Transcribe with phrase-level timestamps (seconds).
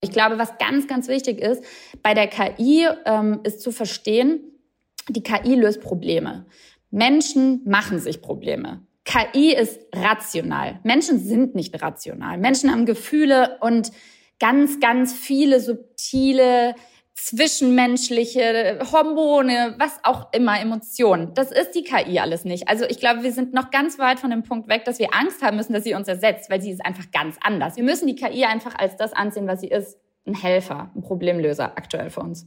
[0.00, 1.62] Ich glaube, was ganz, ganz wichtig ist,
[2.02, 4.40] bei der KI ähm, ist zu verstehen,
[5.08, 6.46] die KI löst Probleme.
[6.90, 8.86] Menschen machen sich Probleme.
[9.04, 10.80] KI ist rational.
[10.84, 12.38] Menschen sind nicht rational.
[12.38, 13.90] Menschen haben Gefühle und
[14.38, 16.74] ganz, ganz viele subtile
[17.24, 21.34] zwischenmenschliche Hormone, was auch immer, Emotionen.
[21.34, 22.68] Das ist die KI alles nicht.
[22.68, 25.42] Also ich glaube, wir sind noch ganz weit von dem Punkt weg, dass wir Angst
[25.42, 27.76] haben müssen, dass sie uns ersetzt, weil sie ist einfach ganz anders.
[27.76, 29.98] Wir müssen die KI einfach als das ansehen, was sie ist.
[30.26, 32.46] Ein Helfer, ein Problemlöser aktuell für uns.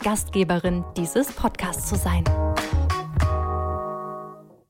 [0.03, 2.23] Gastgeberin dieses Podcasts zu sein.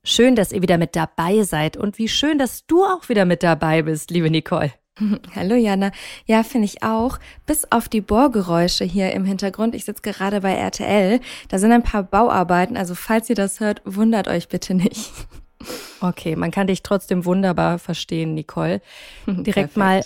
[0.04, 3.42] Schön, dass ihr wieder mit dabei seid und wie schön, dass du auch wieder mit
[3.42, 4.74] dabei bist, liebe Nicole.
[5.36, 5.92] Hallo Jana.
[6.26, 7.18] Ja, finde ich auch.
[7.46, 9.74] Bis auf die Bohrgeräusche hier im Hintergrund.
[9.74, 11.22] Ich sitze gerade bei RTL.
[11.48, 12.76] Da sind ein paar Bauarbeiten.
[12.76, 15.12] Also falls ihr das hört, wundert euch bitte nicht.
[16.04, 18.82] Okay, man kann dich trotzdem wunderbar verstehen, Nicole.
[19.28, 19.78] Direkt Perfekt.
[19.78, 20.02] mal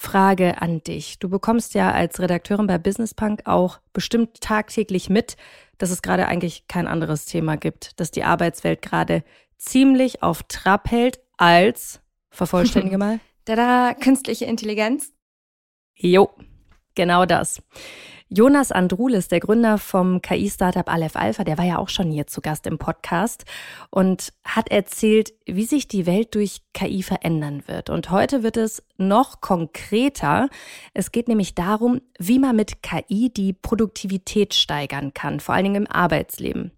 [0.00, 1.18] Frage an dich.
[1.18, 5.36] Du bekommst ja als Redakteurin bei Business Punk auch bestimmt tagtäglich mit,
[5.76, 9.24] dass es gerade eigentlich kein anderes Thema gibt, dass die Arbeitswelt gerade
[9.56, 13.18] ziemlich auf Trab hält als, vervollständige mal.
[13.56, 15.12] da künstliche Intelligenz.
[15.96, 16.30] Jo,
[16.94, 17.60] genau das.
[18.30, 22.42] Jonas Andrulis, der Gründer vom KI-Startup Aleph Alpha, der war ja auch schon hier zu
[22.42, 23.46] Gast im Podcast
[23.88, 27.88] und hat erzählt, wie sich die Welt durch KI verändern wird.
[27.88, 30.50] Und heute wird es noch konkreter.
[30.92, 35.86] Es geht nämlich darum, wie man mit KI die Produktivität steigern kann, vor allen Dingen
[35.86, 36.77] im Arbeitsleben.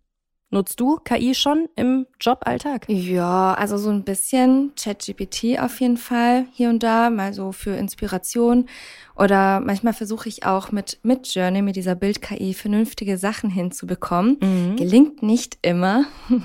[0.53, 2.89] Nutzt du KI schon im Joballtag?
[2.89, 7.71] Ja, also so ein bisschen ChatGPT auf jeden Fall hier und da, mal so für
[7.71, 8.67] Inspiration.
[9.15, 14.39] Oder manchmal versuche ich auch mit Midjourney, mit dieser Bild-KI, vernünftige Sachen hinzubekommen.
[14.41, 14.75] Mhm.
[14.75, 16.07] Gelingt nicht immer,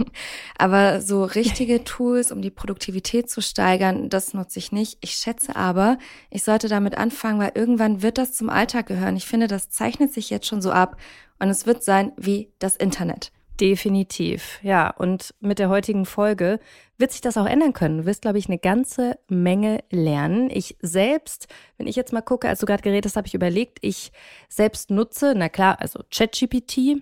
[0.60, 5.00] aber so richtige Tools, um die Produktivität zu steigern, das nutze ich nicht.
[5.02, 5.98] Ich schätze aber,
[6.30, 9.16] ich sollte damit anfangen, weil irgendwann wird das zum Alltag gehören.
[9.16, 10.96] Ich finde, das zeichnet sich jetzt schon so ab
[11.40, 13.32] und es wird sein wie das Internet.
[13.60, 14.90] Definitiv, ja.
[14.90, 16.60] Und mit der heutigen Folge
[16.98, 18.00] wird sich das auch ändern können.
[18.00, 20.50] Du wirst, glaube ich, eine ganze Menge lernen.
[20.50, 23.80] Ich selbst, wenn ich jetzt mal gucke, als du gerade geredet hast, habe ich überlegt,
[23.82, 24.12] ich
[24.50, 27.02] selbst nutze, na klar, also ChatGPT,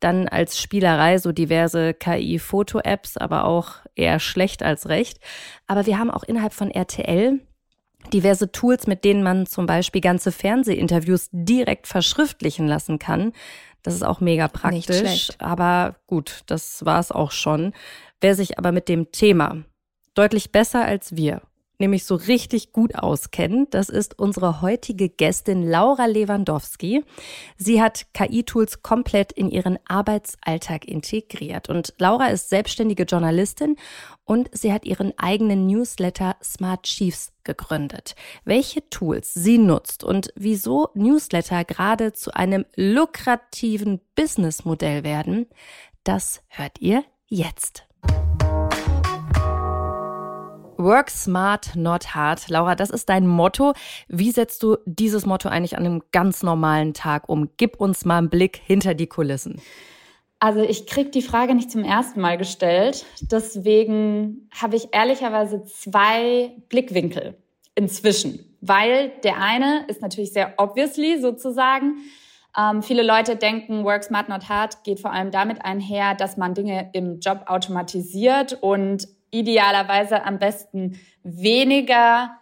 [0.00, 5.18] dann als Spielerei so diverse KI-Foto-Apps, aber auch eher schlecht als recht.
[5.66, 7.40] Aber wir haben auch innerhalb von RTL
[8.12, 13.32] diverse Tools, mit denen man zum Beispiel ganze Fernsehinterviews direkt verschriftlichen lassen kann.
[13.82, 15.30] Das ist auch mega praktisch.
[15.38, 17.72] Aber gut, das war es auch schon.
[18.20, 19.64] Wer sich aber mit dem Thema
[20.14, 21.42] deutlich besser als wir
[21.80, 23.74] nämlich so richtig gut auskennt.
[23.74, 27.04] Das ist unsere heutige Gästin Laura Lewandowski.
[27.56, 31.68] Sie hat KI-Tools komplett in ihren Arbeitsalltag integriert.
[31.68, 33.76] Und Laura ist selbstständige Journalistin
[34.24, 38.14] und sie hat ihren eigenen Newsletter Smart Chiefs gegründet.
[38.44, 45.46] Welche Tools sie nutzt und wieso Newsletter gerade zu einem lukrativen Businessmodell werden,
[46.04, 47.89] das hört ihr jetzt.
[50.82, 52.48] Work smart, not hard.
[52.48, 53.74] Laura, das ist dein Motto.
[54.08, 57.50] Wie setzt du dieses Motto eigentlich an einem ganz normalen Tag um?
[57.56, 59.60] Gib uns mal einen Blick hinter die Kulissen.
[60.38, 63.04] Also ich kriege die Frage nicht zum ersten Mal gestellt.
[63.20, 67.36] Deswegen habe ich ehrlicherweise zwei Blickwinkel
[67.74, 68.56] inzwischen.
[68.62, 71.98] Weil der eine ist natürlich sehr obviously sozusagen.
[72.58, 76.54] Ähm, viele Leute denken, Work Smart Not Hard geht vor allem damit einher, dass man
[76.54, 82.36] Dinge im Job automatisiert und idealerweise am besten weniger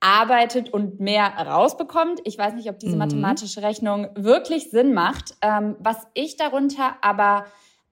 [0.00, 2.20] arbeitet und mehr rausbekommt.
[2.24, 2.98] Ich weiß nicht, ob diese mhm.
[2.98, 5.34] mathematische Rechnung wirklich Sinn macht.
[5.42, 7.46] Ähm, was ich darunter aber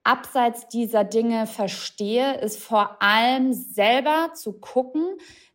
[0.05, 5.03] abseits dieser Dinge verstehe, ist vor allem selber zu gucken,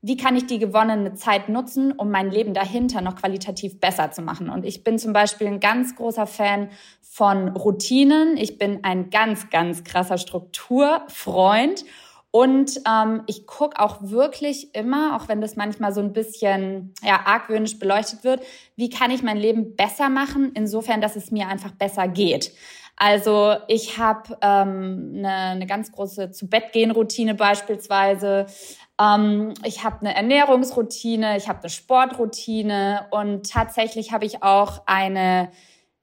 [0.01, 4.23] wie kann ich die gewonnene Zeit nutzen, um mein Leben dahinter noch qualitativ besser zu
[4.23, 4.49] machen.
[4.49, 6.69] Und ich bin zum Beispiel ein ganz großer Fan
[7.01, 8.37] von Routinen.
[8.37, 11.85] Ich bin ein ganz, ganz krasser Strukturfreund.
[12.31, 17.21] Und ähm, ich gucke auch wirklich immer, auch wenn das manchmal so ein bisschen ja,
[17.25, 18.41] argwöhnisch beleuchtet wird,
[18.75, 22.51] wie kann ich mein Leben besser machen, insofern, dass es mir einfach besser geht.
[22.95, 28.45] Also ich habe ähm, eine, eine ganz große zu Bett gehen Routine beispielsweise.
[29.01, 35.49] Ähm, ich habe eine Ernährungsroutine, ich habe eine Sportroutine und tatsächlich habe ich auch eine,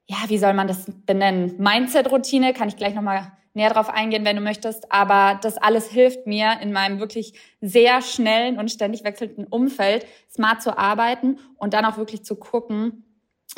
[0.07, 1.55] ja, wie soll man das benennen?
[1.59, 4.91] Mindset-Routine, kann ich gleich nochmal näher drauf eingehen, wenn du möchtest.
[4.91, 10.61] Aber das alles hilft mir in meinem wirklich sehr schnellen und ständig wechselnden Umfeld, smart
[10.61, 13.03] zu arbeiten und dann auch wirklich zu gucken,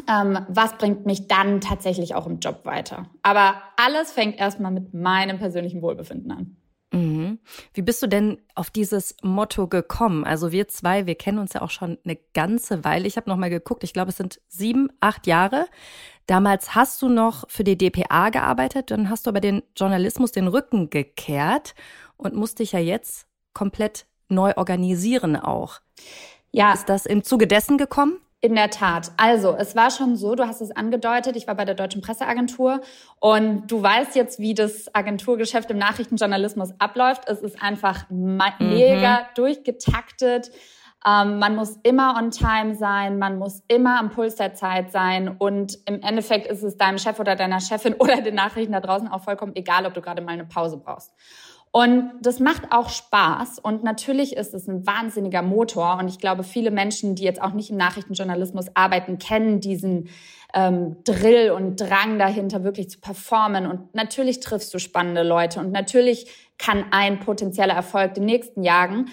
[0.08, 3.08] ähm, was bringt mich dann tatsächlich auch im Job weiter.
[3.22, 6.58] Aber alles fängt erstmal mit meinem persönlichen Wohlbefinden an.
[6.92, 7.40] Mhm.
[7.74, 10.24] Wie bist du denn auf dieses Motto gekommen?
[10.24, 13.08] Also wir zwei, wir kennen uns ja auch schon eine ganze Weile.
[13.08, 13.84] Ich habe noch mal geguckt.
[13.84, 15.68] Ich glaube, es sind sieben, acht Jahre.
[16.26, 20.48] Damals hast du noch für die DPA gearbeitet, dann hast du aber den Journalismus den
[20.48, 21.74] Rücken gekehrt
[22.18, 25.80] und musst dich ja jetzt komplett neu organisieren auch.
[26.52, 26.74] Ja.
[26.74, 28.20] Ist das im Zuge dessen gekommen?
[28.42, 29.12] In der Tat.
[29.18, 32.80] Also, es war schon so, du hast es angedeutet, ich war bei der Deutschen Presseagentur
[33.20, 37.28] und du weißt jetzt, wie das Agenturgeschäft im Nachrichtenjournalismus abläuft.
[37.28, 38.40] Es ist einfach mhm.
[38.60, 40.52] mega durchgetaktet.
[41.06, 45.30] Ähm, man muss immer on time sein, man muss immer am Puls der Zeit sein
[45.30, 49.08] und im Endeffekt ist es deinem Chef oder deiner Chefin oder den Nachrichten da draußen
[49.08, 51.14] auch vollkommen egal, ob du gerade mal eine Pause brauchst.
[51.72, 53.60] Und das macht auch Spaß.
[53.60, 55.98] Und natürlich ist es ein wahnsinniger Motor.
[56.00, 60.10] Und ich glaube, viele Menschen, die jetzt auch nicht im Nachrichtenjournalismus arbeiten, kennen diesen
[60.56, 63.68] ähm, Drill und Drang dahinter, wirklich zu performen.
[63.68, 65.60] Und natürlich triffst du spannende Leute.
[65.60, 66.28] Und natürlich
[66.58, 69.06] kann ein potenzieller Erfolg den nächsten jagen.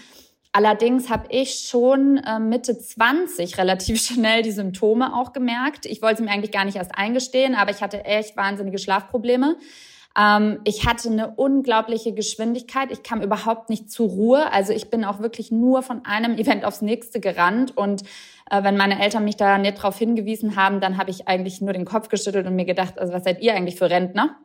[0.52, 5.84] Allerdings habe ich schon äh, Mitte 20 relativ schnell die Symptome auch gemerkt.
[5.84, 9.58] Ich wollte sie mir eigentlich gar nicht erst eingestehen, aber ich hatte echt wahnsinnige Schlafprobleme.
[10.16, 12.90] Ähm, ich hatte eine unglaubliche Geschwindigkeit.
[12.90, 14.52] Ich kam überhaupt nicht zur Ruhe.
[14.52, 17.76] Also ich bin auch wirklich nur von einem Event aufs nächste gerannt.
[17.76, 18.02] Und
[18.50, 21.72] äh, wenn meine Eltern mich da nicht drauf hingewiesen haben, dann habe ich eigentlich nur
[21.72, 24.36] den Kopf geschüttelt und mir gedacht, also was seid ihr eigentlich für Rentner?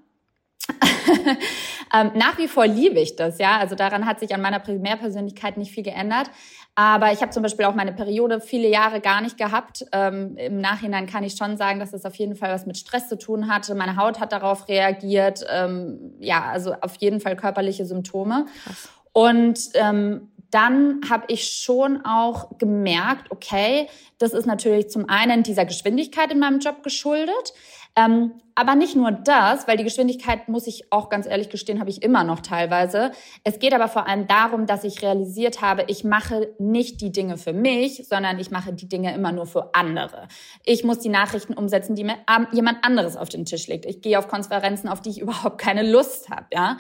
[1.94, 3.58] ähm, nach wie vor liebe ich das, ja.
[3.58, 6.30] Also daran hat sich an meiner Primärpersönlichkeit nicht viel geändert.
[6.76, 9.86] Aber ich habe zum Beispiel auch meine Periode viele Jahre gar nicht gehabt.
[9.92, 13.10] Ähm, Im Nachhinein kann ich schon sagen, dass es auf jeden Fall was mit Stress
[13.10, 13.76] zu tun hatte.
[13.76, 15.46] Meine Haut hat darauf reagiert.
[15.50, 18.46] Ähm, ja, also auf jeden Fall körperliche Symptome.
[18.64, 18.90] Krass.
[19.14, 23.88] Und ähm, dann habe ich schon auch gemerkt, okay,
[24.20, 27.54] das ist natürlich zum einen dieser Geschwindigkeit in meinem Job geschuldet.
[27.96, 31.90] Ähm, aber nicht nur das, weil die Geschwindigkeit, muss ich auch ganz ehrlich gestehen, habe
[31.90, 33.12] ich immer noch teilweise.
[33.44, 37.38] Es geht aber vor allem darum, dass ich realisiert habe, ich mache nicht die Dinge
[37.38, 40.28] für mich, sondern ich mache die Dinge immer nur für andere.
[40.66, 42.18] Ich muss die Nachrichten umsetzen, die mir
[42.52, 43.86] jemand anderes auf den Tisch legt.
[43.86, 46.46] Ich gehe auf Konferenzen, auf die ich überhaupt keine Lust habe.
[46.54, 46.78] Ja?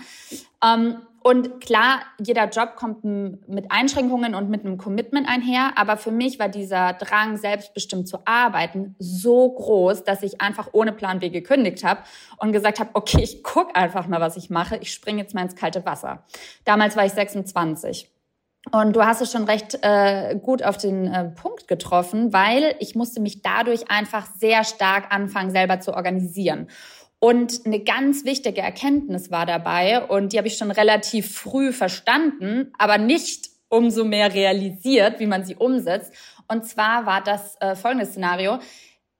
[0.64, 5.74] Ähm, und klar, jeder Job kommt mit Einschränkungen und mit einem Commitment einher.
[5.76, 10.92] Aber für mich war dieser Drang, selbstbestimmt zu arbeiten, so groß, dass ich einfach ohne
[10.92, 12.02] Plan B gekündigt habe
[12.38, 14.78] und gesagt habe, okay, ich guck einfach mal, was ich mache.
[14.78, 16.24] Ich springe jetzt mal ins kalte Wasser.
[16.66, 18.10] Damals war ich 26.
[18.72, 22.96] Und du hast es schon recht äh, gut auf den äh, Punkt getroffen, weil ich
[22.96, 26.68] musste mich dadurch einfach sehr stark anfangen, selber zu organisieren.
[27.24, 32.74] Und eine ganz wichtige Erkenntnis war dabei, und die habe ich schon relativ früh verstanden,
[32.80, 36.12] aber nicht umso mehr realisiert, wie man sie umsetzt.
[36.48, 38.58] Und zwar war das äh, folgende Szenario.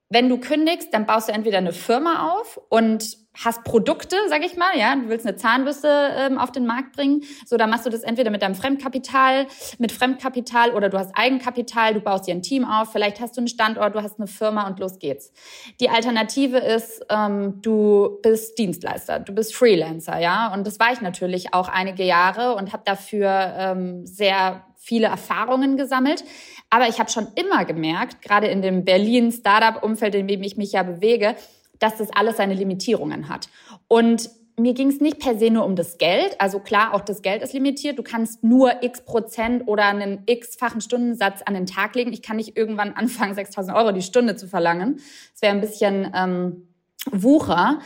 [0.10, 4.58] Wenn du kündigst, dann baust du entweder eine Firma auf und hast Produkte, sag ich
[4.58, 5.88] mal, ja, du willst eine Zahnbürste
[6.18, 9.48] ähm, auf den Markt bringen, so dann machst du das entweder mit deinem Fremdkapital,
[9.78, 13.42] mit Fremdkapital oder du hast Eigenkapital, du baust dir ein Team auf, vielleicht hast du
[13.42, 15.32] einen Standort, du hast eine Firma und los geht's.
[15.80, 21.02] Die Alternative ist, ähm, du bist Dienstleister, du bist Freelancer, ja, und das war ich
[21.02, 26.24] natürlich auch einige Jahre und habe dafür ähm, sehr viele Erfahrungen gesammelt.
[26.70, 30.72] Aber ich habe schon immer gemerkt, gerade in dem Berlin Startup-Umfeld, in dem ich mich
[30.72, 31.36] ja bewege,
[31.82, 33.50] dass das alles seine Limitierungen hat.
[33.90, 36.40] Und mir ging es nicht per se nur um das Geld.
[36.40, 37.98] Also klar, auch das Geld ist limitiert.
[37.98, 42.14] Du kannst nur x Prozent oder einen x-fachen Stundensatz an den Tag legen.
[42.14, 45.02] Ich kann nicht irgendwann anfangen, 6000 Euro die Stunde zu verlangen.
[45.34, 46.68] Das wäre ein bisschen ähm,
[47.12, 47.80] Wucher.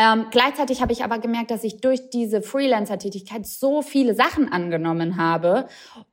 [0.00, 5.18] Ähm, gleichzeitig habe ich aber gemerkt, dass ich durch diese Freelancer-Tätigkeit so viele Sachen angenommen
[5.18, 5.66] habe,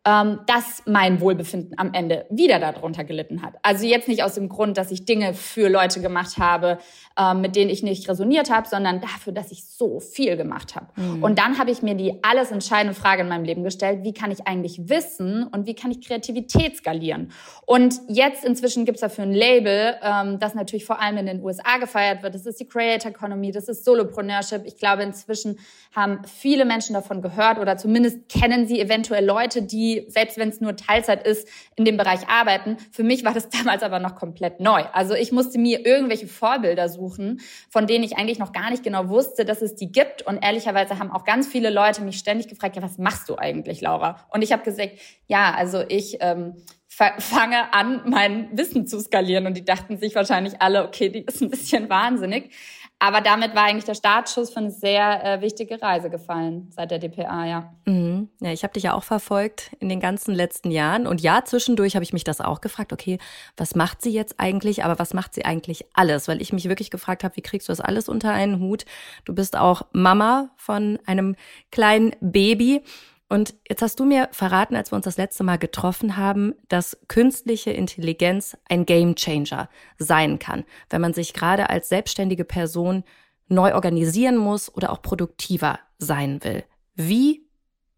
[0.03, 3.53] ähm, dass mein Wohlbefinden am Ende wieder darunter gelitten hat.
[3.62, 6.79] Also jetzt nicht aus dem Grund, dass ich Dinge für Leute gemacht habe,
[7.17, 10.88] ähm, mit denen ich nicht resoniert habe, sondern dafür, dass ich so viel gemacht habe.
[10.98, 11.24] Mhm.
[11.24, 14.32] Und dann habe ich mir die alles entscheidende Frage in meinem Leben gestellt, wie kann
[14.32, 17.32] ich eigentlich wissen und wie kann ich Kreativität skalieren?
[17.65, 21.41] Und jetzt inzwischen gibt es dafür ein Label, ähm, das natürlich vor allem in den
[21.41, 22.36] USA gefeiert wird.
[22.36, 24.63] Das ist die Creator Economy, das ist ist Solopreneurship.
[24.65, 25.60] Ich glaube, inzwischen
[25.96, 30.62] haben viele Menschen davon gehört oder zumindest kennen sie eventuell Leute, die, selbst wenn es
[30.62, 32.77] nur Teilzeit ist, in dem Bereich arbeiten.
[32.91, 34.84] Für mich war das damals aber noch komplett neu.
[34.93, 39.10] Also ich musste mir irgendwelche Vorbilder suchen, von denen ich eigentlich noch gar nicht genau
[39.10, 40.22] wusste, dass es die gibt.
[40.22, 43.81] Und ehrlicherweise haben auch ganz viele Leute mich ständig gefragt, ja, was machst du eigentlich,
[43.81, 44.27] Laura?
[44.29, 44.91] Und ich habe gesagt,
[45.27, 46.55] ja, also ich ähm,
[46.88, 49.46] fange an, mein Wissen zu skalieren.
[49.46, 52.51] Und die dachten sich wahrscheinlich alle, okay, die ist ein bisschen wahnsinnig.
[53.00, 56.98] Aber damit war eigentlich der Startschuss für eine sehr äh, wichtige Reise gefallen seit der
[56.98, 57.74] DPA, ja.
[57.86, 58.30] Mhm.
[58.39, 61.06] Ja, ich habe dich ja auch verfolgt in den ganzen letzten Jahren.
[61.06, 63.20] Und ja, zwischendurch habe ich mich das auch gefragt, okay,
[63.56, 66.27] was macht sie jetzt eigentlich, aber was macht sie eigentlich alles?
[66.27, 68.86] Weil ich mich wirklich gefragt habe, wie kriegst du das alles unter einen Hut?
[69.25, 71.36] Du bist auch Mama von einem
[71.72, 72.82] kleinen Baby.
[73.29, 76.98] Und jetzt hast du mir verraten, als wir uns das letzte Mal getroffen haben, dass
[77.10, 83.03] künstliche Intelligenz ein Gamechanger sein kann, wenn man sich gerade als selbstständige Person
[83.50, 86.63] neu organisieren muss oder auch produktiver sein will.
[86.96, 87.46] Wie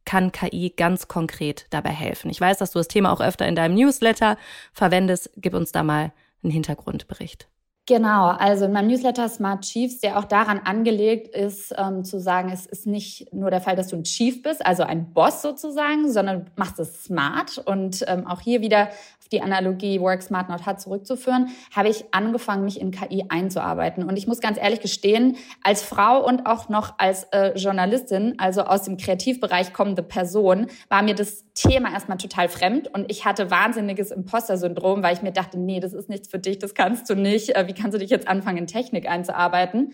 [0.04, 2.32] kann KI ganz konkret dabei helfen?
[2.32, 4.38] Ich weiß, dass du das Thema auch öfter in deinem Newsletter
[4.74, 5.30] verwendest.
[5.38, 7.48] Gib uns da mal einen Hintergrundbericht.
[7.90, 12.52] Genau, also in meinem Newsletter Smart Chiefs, der auch daran angelegt ist, ähm, zu sagen,
[12.54, 16.08] es ist nicht nur der Fall, dass du ein Chief bist, also ein Boss sozusagen,
[16.12, 17.58] sondern machst es smart.
[17.58, 18.90] Und ähm, auch hier wieder
[19.32, 24.04] die Analogie Work Smart Not Hard zurückzuführen, habe ich angefangen, mich in KI einzuarbeiten.
[24.04, 28.62] Und ich muss ganz ehrlich gestehen, als Frau und auch noch als äh, Journalistin, also
[28.62, 33.52] aus dem Kreativbereich kommende Person, war mir das Thema erstmal total fremd und ich hatte
[33.52, 37.16] wahnsinniges Imposter-Syndrom, weil ich mir dachte, nee, das ist nichts für dich, das kannst du
[37.16, 37.56] nicht.
[37.56, 39.94] Äh, kannst du dich jetzt anfangen, in Technik einzuarbeiten?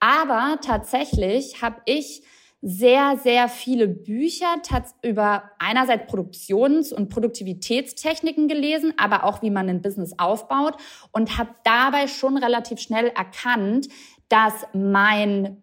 [0.00, 2.22] Aber tatsächlich habe ich
[2.62, 4.56] sehr, sehr viele Bücher
[5.02, 10.76] über einerseits Produktions- und Produktivitätstechniken gelesen, aber auch wie man ein Business aufbaut
[11.12, 13.88] und habe dabei schon relativ schnell erkannt,
[14.28, 15.62] dass mein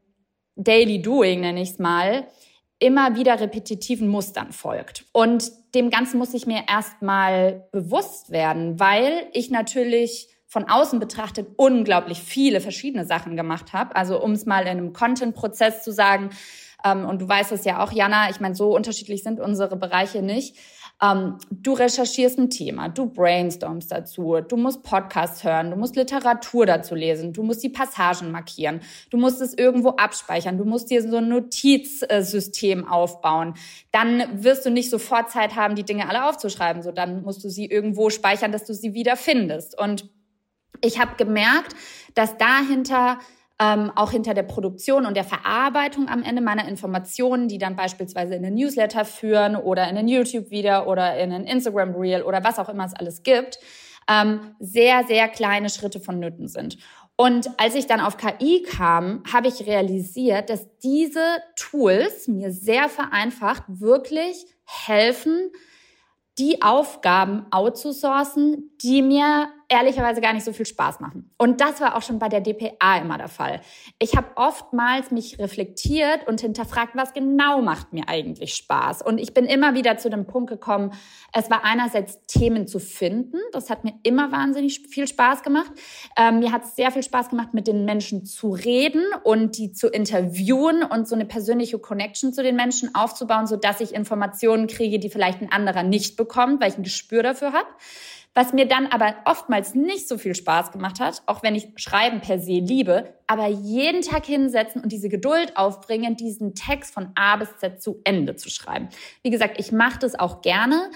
[0.55, 2.27] Daily Doing, nenne ich es mal,
[2.79, 5.05] immer wieder repetitiven Mustern folgt.
[5.11, 11.47] Und dem Ganzen muss ich mir erstmal bewusst werden, weil ich natürlich von außen betrachtet
[11.57, 13.95] unglaublich viele verschiedene Sachen gemacht habe.
[13.95, 16.29] Also um es mal in einem Content-Prozess zu sagen,
[16.85, 20.21] ähm, und du weißt es ja auch, Jana, ich meine, so unterschiedlich sind unsere Bereiche
[20.21, 20.55] nicht.
[21.01, 26.65] Ähm, du recherchierst ein Thema, du brainstormst dazu, du musst Podcasts hören, du musst Literatur
[26.65, 31.07] dazu lesen, du musst die Passagen markieren, du musst es irgendwo abspeichern, du musst dir
[31.07, 33.53] so ein Notizsystem aufbauen.
[33.91, 37.49] Dann wirst du nicht sofort Zeit haben, die Dinge alle aufzuschreiben, so dann musst du
[37.49, 39.77] sie irgendwo speichern, dass du sie wieder findest.
[39.77, 40.09] Und
[40.81, 41.75] ich habe gemerkt,
[42.15, 43.19] dass dahinter
[43.59, 48.35] ähm, auch hinter der Produktion und der Verarbeitung am Ende meiner Informationen, die dann beispielsweise
[48.35, 52.69] in den Newsletter führen oder in ein YouTube-Video oder in ein Instagram-Reel oder was auch
[52.69, 53.59] immer es alles gibt,
[54.09, 56.77] ähm, sehr, sehr kleine Schritte vonnöten sind.
[57.15, 62.89] Und als ich dann auf KI kam, habe ich realisiert, dass diese Tools mir sehr
[62.89, 65.51] vereinfacht wirklich helfen,
[66.37, 71.29] die Aufgaben outzusourcen, die mir ehrlicherweise gar nicht so viel Spaß machen.
[71.37, 73.61] Und das war auch schon bei der DPA immer der Fall.
[73.99, 79.01] Ich habe oftmals mich reflektiert und hinterfragt, was genau macht mir eigentlich Spaß.
[79.01, 80.93] Und ich bin immer wieder zu dem Punkt gekommen,
[81.33, 83.37] es war einerseits Themen zu finden.
[83.51, 85.71] Das hat mir immer wahnsinnig viel Spaß gemacht.
[86.17, 89.73] Ähm, mir hat es sehr viel Spaß gemacht, mit den Menschen zu reden und die
[89.73, 94.97] zu interviewen und so eine persönliche Connection zu den Menschen aufzubauen, sodass ich Informationen kriege,
[94.97, 97.67] die vielleicht ein anderer nicht bekommt, weil ich ein Gespür dafür habe.
[98.37, 102.21] Was mir dann aber oftmals nicht so viel Spaß gemacht hat, auch wenn ich Schreiben
[102.21, 107.37] per se liebe, aber jeden Tag hinsetzen und diese Geduld aufbringen, diesen Text von A
[107.37, 108.89] bis Z zu Ende zu schreiben.
[109.23, 110.91] Wie gesagt, ich mache das auch gerne,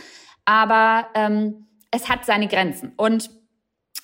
[0.45, 2.93] aber ähm, es hat seine Grenzen.
[2.95, 3.31] Und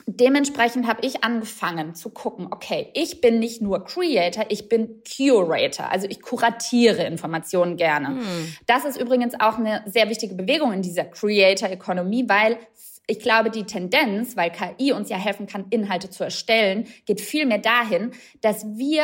[0.08, 5.91] dementsprechend habe ich angefangen zu gucken, okay, ich bin nicht nur Creator, ich bin Curator.
[5.91, 8.08] Also ich kuratiere Informationen gerne.
[8.08, 8.56] Hm.
[8.65, 12.58] Das ist übrigens auch eine sehr wichtige Bewegung in dieser Creator-Ökonomie, weil
[13.07, 17.59] ich glaube, die Tendenz, weil KI uns ja helfen kann, Inhalte zu erstellen, geht vielmehr
[17.59, 18.11] dahin,
[18.41, 19.03] dass wir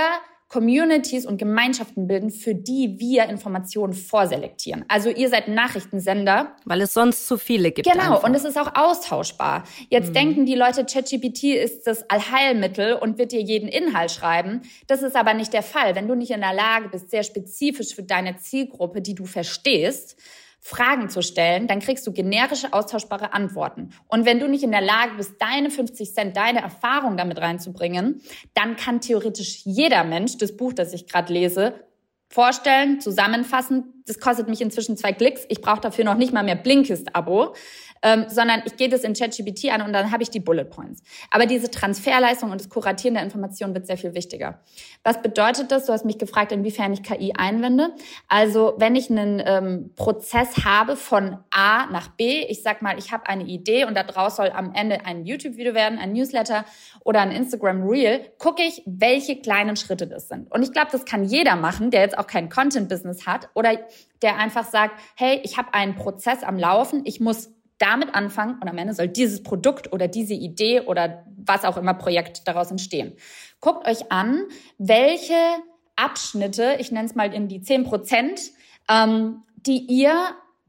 [0.53, 4.86] Communities und Gemeinschaften bilden, für die wir Informationen vorselektieren.
[4.88, 6.55] Also ihr seid Nachrichtensender.
[6.65, 7.89] Weil es sonst zu viele gibt.
[7.91, 8.24] Genau, einfach.
[8.24, 9.63] und es ist auch austauschbar.
[9.89, 10.13] Jetzt mhm.
[10.13, 14.62] denken die Leute, ChatGPT ist das Allheilmittel und wird dir jeden Inhalt schreiben.
[14.86, 15.95] Das ist aber nicht der Fall.
[15.95, 20.17] Wenn du nicht in der Lage bist, sehr spezifisch für deine Zielgruppe, die du verstehst,
[20.65, 23.89] Fragen zu stellen, dann kriegst du generische, austauschbare Antworten.
[24.08, 28.22] Und wenn du nicht in der Lage bist, deine 50 Cent, deine Erfahrung damit reinzubringen,
[28.53, 31.74] dann kann theoretisch jeder Mensch das Buch, das ich gerade lese,
[32.29, 34.03] vorstellen, zusammenfassen.
[34.08, 35.46] Das kostet mich inzwischen zwei Klicks.
[35.50, 37.53] Ich brauche dafür noch nicht mal mehr Blinkist-Abo.
[38.03, 41.01] Ähm, sondern ich gehe das in ChatGPT an und dann habe ich die Bullet Points.
[41.31, 44.60] Aber diese Transferleistung und das Kuratieren der Informationen wird sehr viel wichtiger.
[45.03, 45.86] Was bedeutet das?
[45.86, 47.91] Du hast mich gefragt, inwiefern ich KI einwende.
[48.27, 53.12] Also wenn ich einen ähm, Prozess habe von A nach B, ich sag mal, ich
[53.12, 56.65] habe eine Idee und daraus soll am Ende ein YouTube-Video werden, ein Newsletter
[57.05, 60.51] oder ein Instagram Reel, gucke ich, welche kleinen Schritte das sind.
[60.51, 63.79] Und ich glaube, das kann jeder machen, der jetzt auch kein Content-Business hat oder
[64.22, 67.50] der einfach sagt, hey, ich habe einen Prozess am Laufen, ich muss
[67.84, 71.94] damit anfangen und am Ende soll dieses Produkt oder diese Idee oder was auch immer
[71.94, 73.13] Projekt daraus entstehen.
[73.60, 74.46] Guckt euch an,
[74.78, 75.36] welche
[75.98, 78.40] Abschnitte, ich nenne es mal in die 10 Prozent,
[78.90, 80.13] ähm, die ihr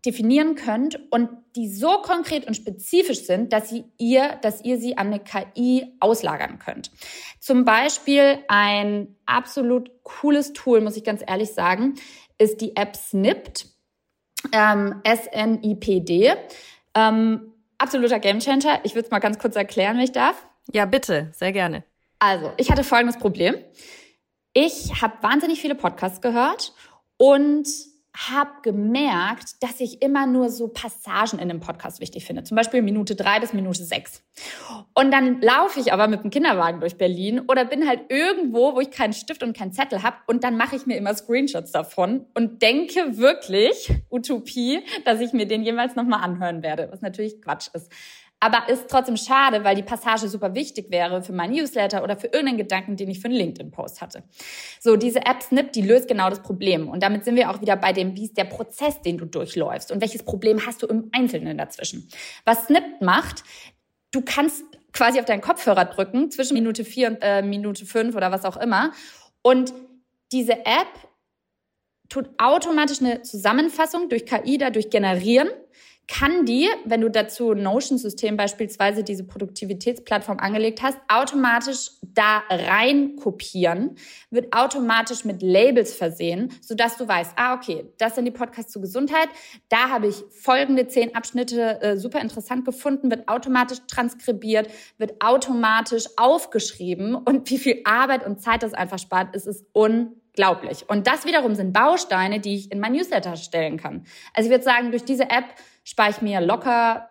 [0.05, 4.99] definieren könnt und die so konkret und spezifisch sind, dass sie ihr, dass ihr sie
[4.99, 6.91] an eine KI auslagern könnt.
[7.39, 11.95] Zum Beispiel ein absolut cooles Tool, muss ich ganz ehrlich sagen,
[12.39, 13.67] ist die App Snipped,
[14.53, 16.35] ähm, S-N-I-P-D.
[16.95, 18.81] Ähm, absoluter Gamechanger.
[18.85, 20.47] Ich würde es mal ganz kurz erklären, wenn ich darf.
[20.73, 21.85] Ja, bitte, sehr gerne.
[22.19, 23.57] Also, ich hatte folgendes Problem.
[24.53, 26.73] Ich habe wahnsinnig viele Podcasts gehört
[27.17, 27.67] und
[28.17, 32.45] habe gemerkt, dass ich immer nur so Passagen in dem Podcast wichtig finde.
[32.45, 34.23] Zum Beispiel Minute drei bis Minute sechs.
[34.95, 38.81] Und dann laufe ich aber mit dem Kinderwagen durch Berlin oder bin halt irgendwo, wo
[38.81, 42.27] ich keinen Stift und keinen Zettel habe und dann mache ich mir immer Screenshots davon
[42.35, 47.69] und denke wirklich, Utopie, dass ich mir den jemals nochmal anhören werde, was natürlich Quatsch
[47.73, 47.91] ist.
[48.45, 52.27] Aber ist trotzdem schade, weil die Passage super wichtig wäre für mein Newsletter oder für
[52.27, 54.23] irgendeinen Gedanken, den ich für einen LinkedIn-Post hatte.
[54.81, 56.91] So, diese App Snip, die löst genau das Problem.
[56.91, 59.91] Und damit sind wir auch wieder bei dem, wie ist der Prozess, den du durchläufst
[59.91, 62.07] und welches Problem hast du im Einzelnen dazwischen.
[62.45, 63.45] Was Snip macht,
[64.11, 68.31] du kannst quasi auf deinen Kopfhörer drücken zwischen Minute vier und äh, Minute fünf oder
[68.31, 68.93] was auch immer.
[69.41, 69.73] Und
[70.33, 70.93] diese App
[72.11, 75.49] tut automatisch eine Zusammenfassung durch KI dadurch generieren
[76.07, 83.97] kann die, wenn du dazu Notion-System beispielsweise diese Produktivitätsplattform angelegt hast, automatisch da rein kopieren,
[84.31, 88.83] wird automatisch mit Labels versehen, sodass du weißt, ah, okay, das sind die Podcasts zur
[88.83, 89.29] Gesundheit,
[89.69, 94.69] da habe ich folgende zehn Abschnitte äh, super interessant gefunden, wird automatisch transkribiert,
[94.99, 100.89] wird automatisch aufgeschrieben und wie viel Arbeit und Zeit das einfach spart, ist es unglaublich.
[100.89, 104.05] Und das wiederum sind Bausteine, die ich in mein Newsletter stellen kann.
[104.35, 105.47] Also ich würde sagen, durch diese App
[105.85, 107.09] spare ich mir locker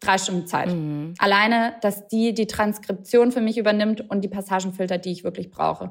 [0.00, 0.68] drei Stunden Zeit.
[0.68, 1.14] Mhm.
[1.18, 5.90] Alleine, dass die die Transkription für mich übernimmt und die Passagenfilter, die ich wirklich brauche.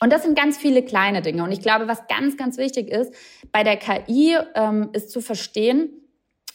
[0.00, 1.42] Und das sind ganz viele kleine Dinge.
[1.42, 3.14] Und ich glaube, was ganz, ganz wichtig ist,
[3.50, 5.90] bei der KI ähm, ist zu verstehen,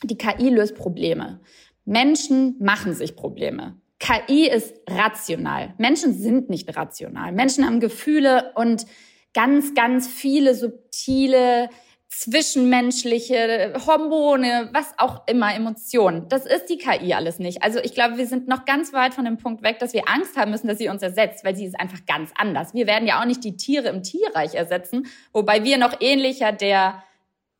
[0.03, 1.39] die KI löst Probleme.
[1.85, 3.81] Menschen machen sich Probleme.
[3.99, 5.73] KI ist rational.
[5.77, 7.31] Menschen sind nicht rational.
[7.31, 8.85] Menschen haben Gefühle und
[9.33, 11.69] ganz, ganz viele subtile
[12.11, 16.27] zwischenmenschliche Hormone, was auch immer, Emotionen.
[16.27, 17.63] Das ist die KI alles nicht.
[17.63, 20.35] Also ich glaube, wir sind noch ganz weit von dem Punkt weg, dass wir Angst
[20.35, 22.73] haben müssen, dass sie uns ersetzt, weil sie ist einfach ganz anders.
[22.73, 27.01] Wir werden ja auch nicht die Tiere im Tierreich ersetzen, wobei wir noch ähnlicher der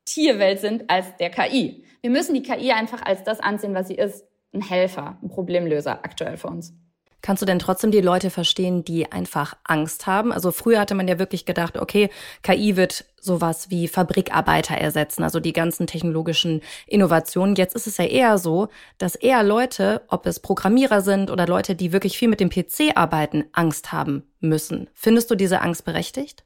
[0.04, 1.86] Tierwelt sind als der KI.
[2.02, 4.26] Wir müssen die KI einfach als das ansehen, was sie ist.
[4.54, 6.74] Ein Helfer, ein Problemlöser aktuell für uns.
[7.22, 10.32] Kannst du denn trotzdem die Leute verstehen, die einfach Angst haben?
[10.32, 12.10] Also früher hatte man ja wirklich gedacht, okay,
[12.42, 17.56] KI wird sowas wie Fabrikarbeiter ersetzen, also die ganzen technologischen Innovationen.
[17.56, 21.76] Jetzt ist es ja eher so, dass eher Leute, ob es Programmierer sind oder Leute,
[21.76, 24.90] die wirklich viel mit dem PC arbeiten, Angst haben müssen.
[24.94, 26.44] Findest du diese Angst berechtigt?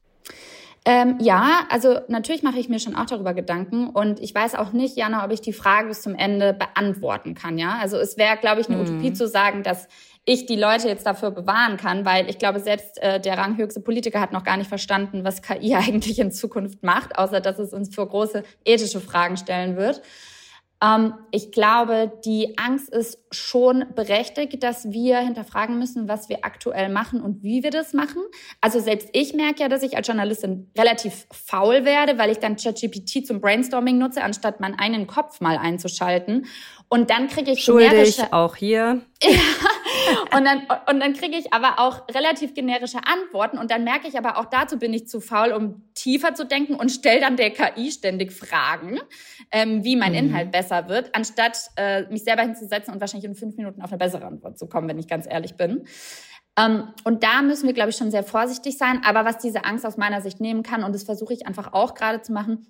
[0.88, 4.72] Ähm, ja, also natürlich mache ich mir schon auch darüber Gedanken und ich weiß auch
[4.72, 7.58] nicht, Jana, ob ich die Frage bis zum Ende beantworten kann.
[7.58, 8.82] Ja, also es wäre, glaube ich, eine mhm.
[8.82, 9.88] Utopie zu sagen, dass
[10.26, 14.20] ich die Leute jetzt dafür bewahren kann, weil ich glaube, selbst äh, der ranghöchste Politiker
[14.20, 17.94] hat noch gar nicht verstanden, was KI eigentlich in Zukunft macht, außer dass es uns
[17.94, 20.02] für große ethische Fragen stellen wird.
[20.82, 26.88] Ähm, ich glaube, die Angst ist schon berechtigt, dass wir hinterfragen müssen, was wir aktuell
[26.88, 28.22] machen und wie wir das machen.
[28.60, 32.56] Also selbst ich merke ja, dass ich als Journalistin relativ faul werde, weil ich dann
[32.56, 36.46] ChatGPT zum Brainstorming nutze, anstatt meinen eigenen Kopf mal einzuschalten.
[36.88, 39.02] Und dann kriege ich Schuldig, generische, auch hier.
[40.08, 43.58] Ja, und dann, und dann kriege ich aber auch relativ generische Antworten.
[43.58, 46.74] Und dann merke ich aber auch dazu bin ich zu faul, um tiefer zu denken
[46.74, 49.00] und stelle dann der KI ständig Fragen,
[49.50, 50.18] ähm, wie mein mhm.
[50.18, 53.98] Inhalt besser wird, anstatt äh, mich selber hinzusetzen und wahrscheinlich in fünf Minuten auf eine
[53.98, 55.86] bessere Antwort zu kommen, wenn ich ganz ehrlich bin.
[56.58, 59.02] Ähm, und da müssen wir, glaube ich, schon sehr vorsichtig sein.
[59.04, 61.94] Aber was diese Angst aus meiner Sicht nehmen kann, und das versuche ich einfach auch
[61.94, 62.66] gerade zu machen,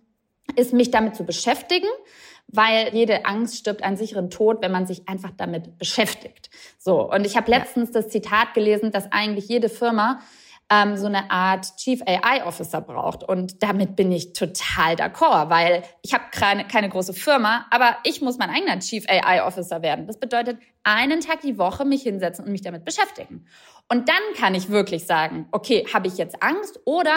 [0.55, 1.89] ist mich damit zu beschäftigen
[2.49, 6.51] weil jede Angst stirbt einen sicheren Tod, wenn man sich einfach damit beschäftigt.
[6.79, 10.21] So, und ich habe letztens das Zitat gelesen, dass eigentlich jede Firma
[10.71, 13.23] ähm, so eine Art Chief AI Officer braucht.
[13.23, 18.21] Und damit bin ich total d'accord, weil ich habe keine, keine große Firma, aber ich
[18.21, 20.07] muss mein eigener Chief AI Officer werden.
[20.07, 23.47] Das bedeutet, einen Tag die Woche mich hinsetzen und mich damit beschäftigen.
[23.89, 27.17] Und dann kann ich wirklich sagen, okay, habe ich jetzt Angst oder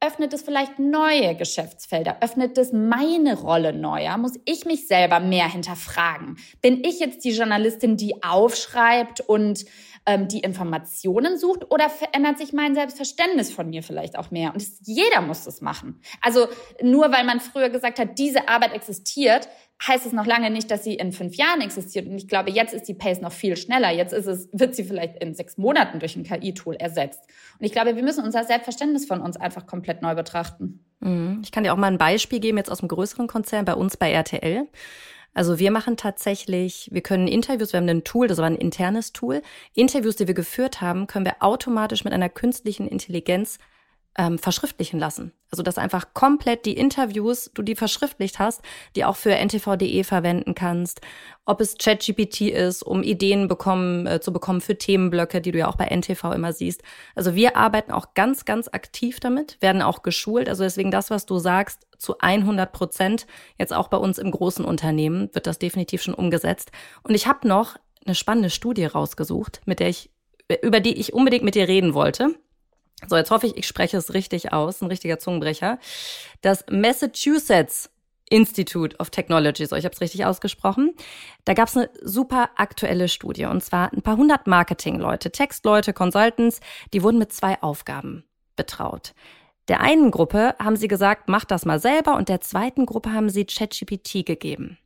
[0.00, 5.50] öffnet es vielleicht neue Geschäftsfelder, öffnet es meine Rolle neuer, muss ich mich selber mehr
[5.50, 6.38] hinterfragen.
[6.62, 9.66] Bin ich jetzt die Journalistin, die aufschreibt und
[10.06, 14.52] ähm, die Informationen sucht oder verändert sich mein Selbstverständnis von mir vielleicht auch mehr?
[14.52, 16.00] Und es, jeder muss das machen.
[16.20, 16.48] Also
[16.82, 19.48] nur weil man früher gesagt hat, diese Arbeit existiert,
[19.86, 22.06] heißt es noch lange nicht, dass sie in fünf Jahren existiert.
[22.06, 23.90] Und ich glaube, jetzt ist die Pace noch viel schneller.
[23.90, 27.20] Jetzt ist es, wird sie vielleicht in sechs Monaten durch ein KI-Tool ersetzt.
[27.58, 30.84] Und ich glaube, wir müssen unser Selbstverständnis von uns einfach komplett neu betrachten.
[31.00, 31.40] Mhm.
[31.42, 33.96] Ich kann dir auch mal ein Beispiel geben, jetzt aus dem größeren Konzern, bei uns
[33.96, 34.68] bei RTL.
[35.32, 39.12] Also wir machen tatsächlich, wir können Interviews, wir haben ein Tool, das war ein internes
[39.12, 39.42] Tool.
[39.74, 43.58] Interviews, die wir geführt haben, können wir automatisch mit einer künstlichen Intelligenz
[44.18, 45.32] ähm, verschriftlichen lassen.
[45.50, 48.62] Also dass einfach komplett die Interviews, du die verschriftlicht hast,
[48.96, 51.00] die auch für ntv.de verwenden kannst.
[51.44, 55.68] Ob es ChatGPT ist, um Ideen bekommen, äh, zu bekommen für Themenblöcke, die du ja
[55.68, 56.82] auch bei NTV immer siehst.
[57.14, 60.48] Also wir arbeiten auch ganz, ganz aktiv damit, werden auch geschult.
[60.48, 63.26] Also deswegen das, was du sagst, zu 100 Prozent,
[63.58, 66.72] jetzt auch bei uns im großen Unternehmen, wird das definitiv schon umgesetzt.
[67.02, 70.10] Und ich habe noch eine spannende Studie rausgesucht, mit der ich,
[70.62, 72.34] über die ich unbedingt mit dir reden wollte.
[73.06, 75.78] So, jetzt hoffe ich, ich spreche es richtig aus, ein richtiger Zungenbrecher.
[76.40, 77.90] Das Massachusetts
[78.30, 80.94] Institute of Technology, so ich habe es richtig ausgesprochen.
[81.44, 86.60] Da gab es eine super aktuelle Studie und zwar ein paar hundert Marketingleute, Textleute, Consultants,
[86.94, 88.24] die wurden mit zwei Aufgaben
[88.56, 89.14] betraut.
[89.68, 93.30] Der einen Gruppe haben sie gesagt, mach das mal selber und der zweiten Gruppe haben
[93.30, 94.78] sie ChatGPT gegeben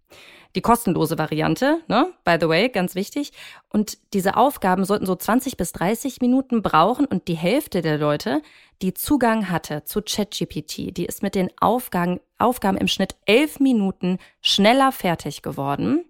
[0.55, 2.13] die kostenlose Variante, ne?
[2.25, 3.33] By the way, ganz wichtig.
[3.71, 8.41] Und diese Aufgaben sollten so 20 bis 30 Minuten brauchen und die Hälfte der Leute,
[8.81, 14.19] die Zugang hatte zu ChatGPT, die ist mit den Aufgaben, Aufgaben im Schnitt elf Minuten
[14.41, 16.05] schneller fertig geworden.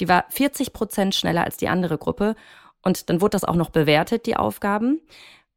[0.00, 2.34] Die war 40 Prozent schneller als die andere Gruppe.
[2.82, 5.00] Und dann wurde das auch noch bewertet, die Aufgaben.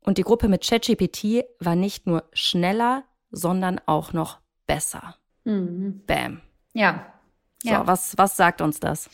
[0.02, 5.16] Und die Gruppe mit ChatGPT war nicht nur schneller, sondern auch noch besser.
[5.44, 6.02] Mhm.
[6.08, 6.42] Bam.
[6.74, 7.14] Ja,
[7.64, 7.88] so, ja.
[7.88, 9.10] was, was sagt uns das?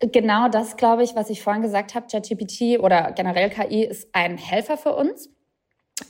[0.00, 2.06] Genau das, glaube ich, was ich vorhin gesagt habe.
[2.06, 5.28] ChatGPT oder generell KI ist ein Helfer für uns.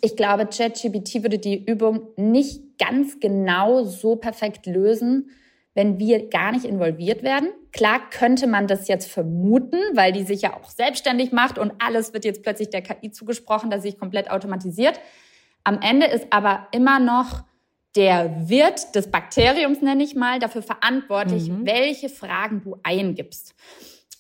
[0.03, 5.31] Ich glaube, ChatGPT würde die Übung nicht ganz genau so perfekt lösen,
[5.79, 7.51] wenn wir gar nicht involviert werden.
[7.71, 12.13] Klar könnte man das jetzt vermuten, weil die sich ja auch selbstständig macht und alles
[12.13, 14.99] wird jetzt plötzlich der KI zugesprochen, dass sich komplett automatisiert.
[15.63, 17.45] Am Ende ist aber immer noch
[17.95, 21.65] der Wirt des Bakteriums, nenne ich mal, dafür verantwortlich, mhm.
[21.65, 23.55] welche Fragen du eingibst.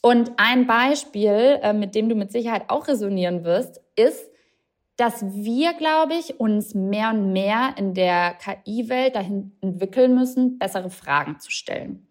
[0.00, 4.30] Und ein Beispiel, äh, mit dem du mit Sicherheit auch resonieren wirst, ist,
[4.98, 10.90] dass wir, glaube ich, uns mehr und mehr in der KI-Welt dahin entwickeln müssen, bessere
[10.90, 12.06] Fragen zu stellen.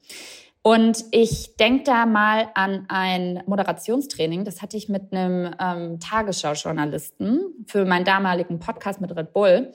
[0.61, 7.65] Und ich denke da mal an ein Moderationstraining, das hatte ich mit einem ähm, Tagesschau-Journalisten
[7.67, 9.73] für meinen damaligen Podcast mit Red Bull.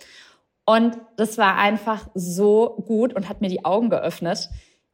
[0.65, 4.49] Und das war einfach so gut und hat mir die Augen geöffnet.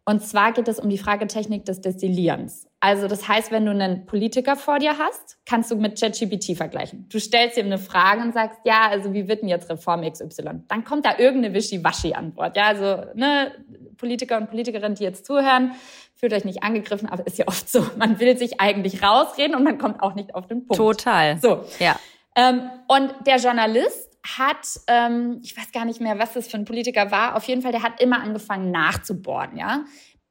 [0.04, 2.67] Und zwar geht es um die Fragetechnik des Destillierens.
[2.80, 7.08] Also das heißt, wenn du einen Politiker vor dir hast, kannst du mit ChatGPT vergleichen.
[7.08, 10.62] Du stellst ihm eine Frage und sagst, ja, also wie wird denn jetzt Reform XY?
[10.68, 12.56] Dann kommt da irgendeine Wischiwaschi-Antwort.
[12.56, 13.52] Ja, also ne,
[13.96, 15.72] Politiker und Politikerinnen, die jetzt zuhören,
[16.14, 17.84] fühlt euch nicht angegriffen, aber ist ja oft so.
[17.96, 20.76] Man will sich eigentlich rausreden und man kommt auch nicht auf den Punkt.
[20.76, 21.38] Total.
[21.38, 21.64] So.
[21.80, 21.98] Ja.
[22.36, 26.64] Ähm, und der Journalist hat, ähm, ich weiß gar nicht mehr, was das für ein
[26.64, 29.84] Politiker war, auf jeden Fall, der hat immer angefangen nachzubohren, ja.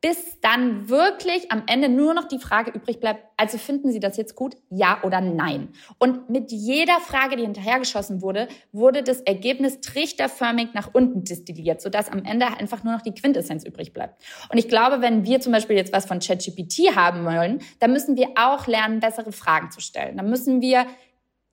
[0.08, 4.16] Bis dann wirklich am Ende nur noch die Frage übrig bleibt, also finden Sie das
[4.16, 5.74] jetzt gut, ja oder nein?
[5.98, 12.10] Und mit jeder Frage, die hinterhergeschossen wurde, wurde das Ergebnis trichterförmig nach unten destilliert, sodass
[12.10, 14.24] am Ende einfach nur noch die Quintessenz übrig bleibt.
[14.50, 18.16] Und ich glaube, wenn wir zum Beispiel jetzt was von ChatGPT haben wollen, dann müssen
[18.16, 20.16] wir auch lernen, bessere Fragen zu stellen.
[20.16, 20.86] Dann müssen wir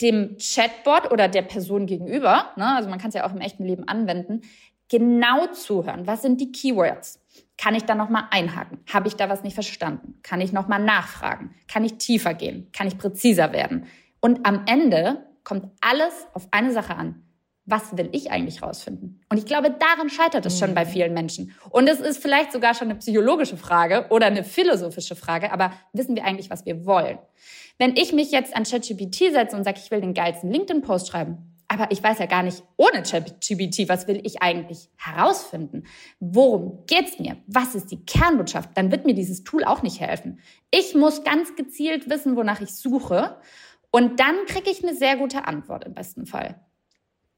[0.00, 3.64] dem Chatbot oder der Person gegenüber, ne, also man kann es ja auch im echten
[3.64, 4.42] Leben anwenden,
[4.88, 6.06] genau zuhören.
[6.06, 7.18] Was sind die Keywords?
[7.56, 8.78] Kann ich da nochmal einhaken?
[8.92, 10.18] Habe ich da was nicht verstanden?
[10.22, 11.54] Kann ich nochmal nachfragen?
[11.68, 12.70] Kann ich tiefer gehen?
[12.72, 13.86] Kann ich präziser werden?
[14.20, 17.22] Und am Ende kommt alles auf eine Sache an.
[17.66, 19.22] Was will ich eigentlich rausfinden?
[19.30, 20.88] Und ich glaube, daran scheitert es schon bei mhm.
[20.88, 21.54] vielen Menschen.
[21.70, 26.14] Und es ist vielleicht sogar schon eine psychologische Frage oder eine philosophische Frage, aber wissen
[26.14, 27.18] wir eigentlich, was wir wollen?
[27.78, 31.53] Wenn ich mich jetzt an ChatGPT setze und sage, ich will den geilsten LinkedIn-Post schreiben,
[31.68, 35.84] aber ich weiß ja gar nicht ohne ChatGPT, was will ich eigentlich herausfinden?
[36.20, 37.36] Worum geht's mir?
[37.46, 38.70] Was ist die Kernbotschaft?
[38.74, 40.40] Dann wird mir dieses Tool auch nicht helfen.
[40.70, 43.40] Ich muss ganz gezielt wissen, wonach ich suche
[43.90, 46.60] Und dann kriege ich eine sehr gute Antwort im besten Fall.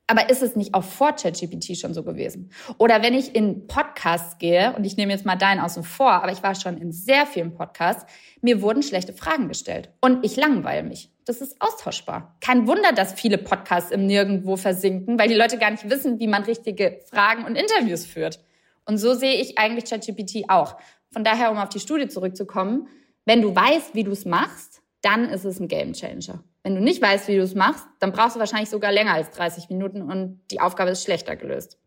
[0.07, 2.51] Aber ist es nicht auch vor ChatGPT schon so gewesen?
[2.79, 6.33] Oder wenn ich in Podcasts gehe, und ich nehme jetzt mal deinen außen vor, aber
[6.33, 8.11] ich war schon in sehr vielen Podcasts,
[8.41, 9.91] mir wurden schlechte Fragen gestellt.
[10.01, 11.11] Und ich langweile mich.
[11.27, 12.37] Das ist austauschbar.
[12.41, 16.29] Kein Wunder, dass viele Podcasts im Nirgendwo versinken, weil die Leute gar nicht wissen, wie
[16.29, 18.41] man richtige Fragen und Interviews führt.
[18.85, 20.77] Und so sehe ich eigentlich ChatGPT auch.
[21.12, 22.87] Von daher, um auf die Studie zurückzukommen,
[23.25, 26.45] wenn du weißt, wie du es machst, dann ist es ein Gamechanger.
[26.62, 29.31] Wenn du nicht weißt, wie du es machst, dann brauchst du wahrscheinlich sogar länger als
[29.31, 31.79] 30 Minuten und die Aufgabe ist schlechter gelöst.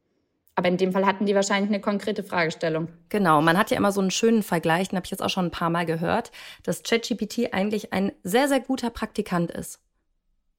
[0.60, 2.90] Aber in dem Fall hatten die wahrscheinlich eine konkrete Fragestellung.
[3.08, 5.46] Genau, man hat ja immer so einen schönen Vergleich, den habe ich jetzt auch schon
[5.46, 9.80] ein paar Mal gehört, dass ChatGPT eigentlich ein sehr, sehr guter Praktikant ist.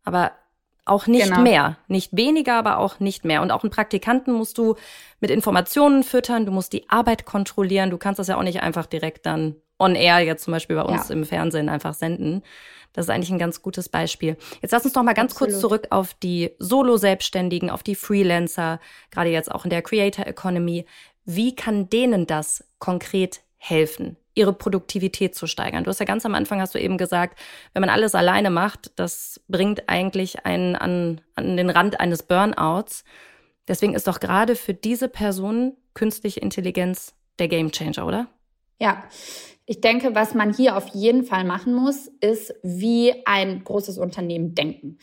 [0.03, 0.31] Aber
[0.87, 1.43] auch nicht genau.
[1.43, 1.77] mehr.
[1.87, 3.43] Nicht weniger, aber auch nicht mehr.
[3.43, 4.77] Und auch einen Praktikanten musst du
[5.21, 7.91] mit Informationen füttern, du musst die Arbeit kontrollieren.
[7.91, 10.83] Du kannst das ja auch nicht einfach direkt dann on air jetzt zum Beispiel bei
[10.83, 11.15] uns ja.
[11.15, 12.43] im Fernsehen einfach senden.
[12.93, 14.37] Das ist eigentlich ein ganz gutes Beispiel.
[14.63, 15.53] Jetzt lass uns noch mal ganz Absolut.
[15.53, 20.87] kurz zurück auf die Solo-Selbstständigen, auf die Freelancer, gerade jetzt auch in der Creator Economy.
[21.25, 25.85] Wie kann denen das konkret helfen, ihre Produktivität zu steigern?
[25.85, 27.39] Du hast ja ganz am Anfang hast du eben gesagt,
[27.75, 33.05] wenn man alles alleine macht, das bringt eigentlich einen an, an den Rand eines Burnouts.
[33.69, 38.27] Deswegen ist doch gerade für diese Personen künstliche Intelligenz der Gamechanger, oder?
[38.81, 39.05] Ja,
[39.71, 44.57] ich denke, was man hier auf jeden Fall machen muss, ist wie ein großes Unternehmen
[44.57, 44.99] denken.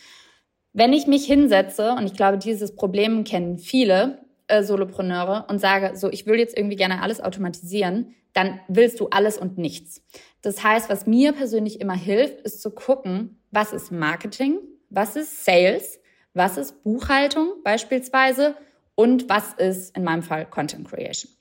[0.74, 5.96] Wenn ich mich hinsetze, und ich glaube, dieses Problem kennen viele äh, Solopreneure, und sage,
[5.96, 10.04] so, ich will jetzt irgendwie gerne alles automatisieren, dann willst du alles und nichts.
[10.42, 15.46] Das heißt, was mir persönlich immer hilft, ist zu gucken, was ist Marketing, was ist
[15.46, 16.02] Sales,
[16.34, 18.58] was ist Buchhaltung beispielsweise
[18.96, 21.37] und was ist in meinem Fall Content Creation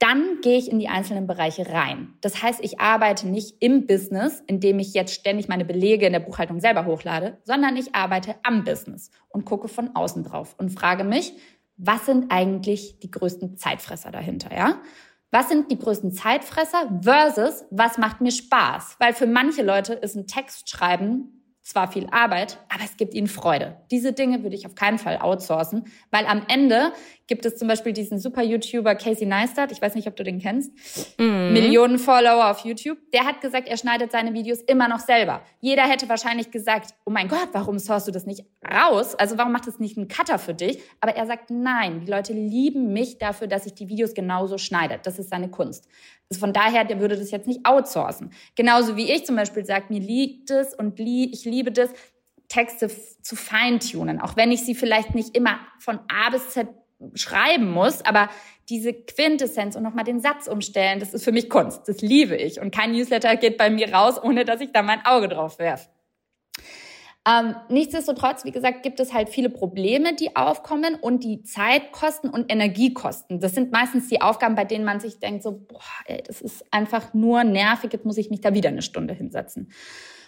[0.00, 2.14] dann gehe ich in die einzelnen Bereiche rein.
[2.22, 6.20] Das heißt, ich arbeite nicht im Business, indem ich jetzt ständig meine Belege in der
[6.20, 11.04] Buchhaltung selber hochlade, sondern ich arbeite am Business und gucke von außen drauf und frage
[11.04, 11.34] mich,
[11.76, 14.80] was sind eigentlich die größten Zeitfresser dahinter, ja?
[15.32, 18.96] Was sind die größten Zeitfresser versus was macht mir Spaß?
[18.98, 23.26] Weil für manche Leute ist ein Text schreiben zwar viel Arbeit, aber es gibt ihnen
[23.26, 23.76] Freude.
[23.90, 26.92] Diese Dinge würde ich auf keinen Fall outsourcen, weil am Ende
[27.26, 30.40] gibt es zum Beispiel diesen super YouTuber Casey Neistat, ich weiß nicht, ob du den
[30.40, 30.72] kennst,
[31.18, 31.52] mhm.
[31.52, 35.42] Millionen Follower auf YouTube, der hat gesagt, er schneidet seine Videos immer noch selber.
[35.60, 39.14] Jeder hätte wahrscheinlich gesagt, oh mein Gott, warum sourst du das nicht raus?
[39.14, 40.80] Also warum macht das nicht ein Cutter für dich?
[41.00, 44.98] Aber er sagt, nein, die Leute lieben mich dafür, dass ich die Videos genauso schneide.
[45.02, 45.88] Das ist seine Kunst.
[46.30, 48.32] Also von daher, der würde das jetzt nicht outsourcen.
[48.54, 51.90] Genauso wie ich zum Beispiel sage, mir liegt es und ich liebe das,
[52.50, 52.90] Texte
[53.22, 56.68] zu feintunen, auch wenn ich sie vielleicht nicht immer von A bis Z
[57.14, 58.28] schreiben muss, aber
[58.68, 62.60] diese Quintessenz und nochmal den Satz umstellen, das ist für mich Kunst, das liebe ich
[62.60, 65.88] und kein Newsletter geht bei mir raus, ohne dass ich da mein Auge drauf werfe.
[67.28, 72.50] Ähm, nichtsdestotrotz, wie gesagt, gibt es halt viele Probleme, die aufkommen und die Zeitkosten und
[72.50, 73.40] Energiekosten.
[73.40, 76.64] Das sind meistens die Aufgaben, bei denen man sich denkt, so, boah, ey, das ist
[76.72, 79.70] einfach nur nervig, jetzt muss ich mich da wieder eine Stunde hinsetzen.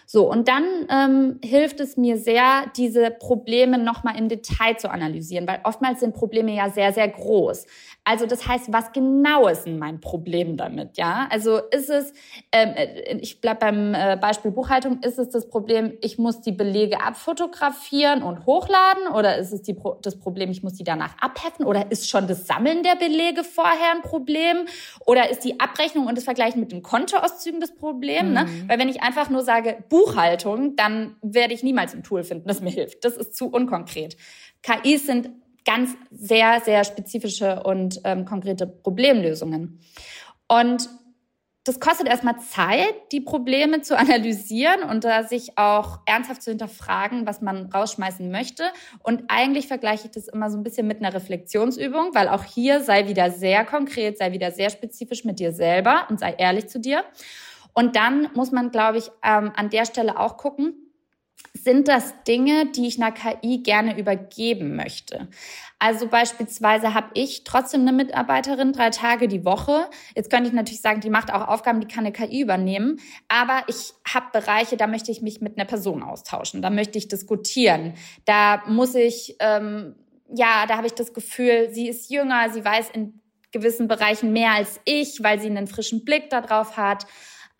[0.05, 5.47] So, und dann ähm, hilft es mir sehr, diese Probleme nochmal im Detail zu analysieren,
[5.47, 7.65] weil oftmals sind Probleme ja sehr, sehr groß.
[8.05, 10.97] Also das heißt, was genau ist denn mein Problem damit?
[10.97, 12.11] Ja, also ist es,
[12.51, 16.51] ähm, äh, ich bleib beim äh, Beispiel Buchhaltung, ist es das Problem, ich muss die
[16.51, 21.65] Belege abfotografieren und hochladen oder ist es die, das Problem, ich muss die danach abheften
[21.65, 24.65] oder ist schon das Sammeln der Belege vorher ein Problem
[25.05, 28.33] oder ist die Abrechnung und das Vergleichen mit den Kontoauszügen das Problem?
[28.33, 28.43] Ne?
[28.43, 28.59] Mhm.
[28.59, 28.65] Ne?
[28.67, 32.61] Weil wenn ich einfach nur sage Buchhaltung, dann werde ich niemals ein Tool finden, das
[32.61, 33.05] mir hilft.
[33.05, 34.17] Das ist zu unkonkret.
[34.63, 35.29] KIs sind
[35.65, 39.81] ganz sehr, sehr spezifische und ähm, konkrete Problemlösungen.
[40.47, 40.89] Und
[41.63, 47.27] das kostet erstmal Zeit, die Probleme zu analysieren und da sich auch ernsthaft zu hinterfragen,
[47.27, 48.63] was man rausschmeißen möchte.
[49.03, 52.81] Und eigentlich vergleiche ich das immer so ein bisschen mit einer Reflexionsübung, weil auch hier
[52.81, 56.79] sei wieder sehr konkret, sei wieder sehr spezifisch mit dir selber und sei ehrlich zu
[56.79, 57.03] dir.
[57.73, 60.75] Und dann muss man, glaube ich, ähm, an der Stelle auch gucken,
[61.53, 65.27] sind das Dinge, die ich einer KI gerne übergeben möchte.
[65.77, 69.89] Also beispielsweise habe ich trotzdem eine Mitarbeiterin drei Tage die Woche.
[70.15, 72.99] Jetzt könnte ich natürlich sagen, die macht auch Aufgaben, die kann eine KI übernehmen.
[73.27, 76.61] Aber ich habe Bereiche, da möchte ich mich mit einer Person austauschen.
[76.61, 77.93] Da möchte ich diskutieren.
[78.25, 79.95] Da muss ich, ähm,
[80.33, 83.19] ja, da habe ich das Gefühl, sie ist jünger, sie weiß in
[83.51, 87.05] gewissen Bereichen mehr als ich, weil sie einen frischen Blick darauf hat.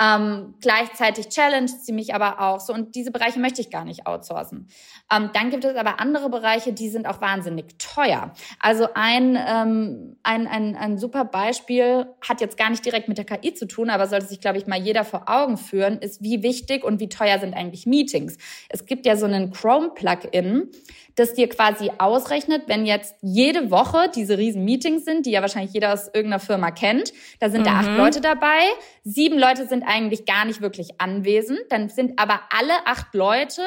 [0.03, 4.05] Ähm, gleichzeitig challenge sie mich aber auch so und diese Bereiche möchte ich gar nicht
[4.05, 4.67] outsourcen.
[5.11, 8.33] Ähm, dann gibt es aber andere Bereiche, die sind auch wahnsinnig teuer.
[8.59, 13.25] Also ein, ähm, ein, ein, ein super Beispiel hat jetzt gar nicht direkt mit der
[13.25, 16.43] KI zu tun, aber sollte sich, glaube ich, mal jeder vor Augen führen, ist, wie
[16.43, 18.37] wichtig und wie teuer sind eigentlich Meetings.
[18.69, 20.69] Es gibt ja so einen Chrome-Plugin,
[21.15, 25.73] das dir quasi ausrechnet, wenn jetzt jede Woche diese riesen Meetings sind, die ja wahrscheinlich
[25.73, 27.65] jeder aus irgendeiner Firma kennt, da sind mhm.
[27.65, 27.97] da acht mhm.
[27.97, 28.61] Leute dabei,
[29.03, 33.61] sieben Leute sind eigentlich gar nicht wirklich anwesend, dann sind aber alle acht Leute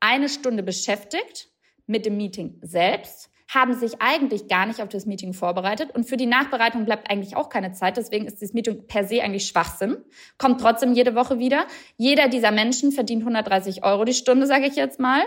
[0.00, 1.48] eine Stunde beschäftigt
[1.86, 6.16] mit dem Meeting selbst haben sich eigentlich gar nicht auf das Meeting vorbereitet und für
[6.16, 7.96] die Nachbereitung bleibt eigentlich auch keine Zeit.
[7.96, 9.98] Deswegen ist das Meeting per se eigentlich Schwachsinn.
[10.38, 11.66] Kommt trotzdem jede Woche wieder.
[11.96, 15.22] Jeder dieser Menschen verdient 130 Euro die Stunde, sage ich jetzt mal.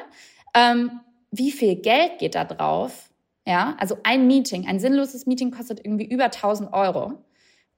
[1.38, 3.10] Wie viel Geld geht da drauf?
[3.46, 7.14] Ja, also ein Meeting, ein sinnloses Meeting kostet irgendwie über 1000 Euro.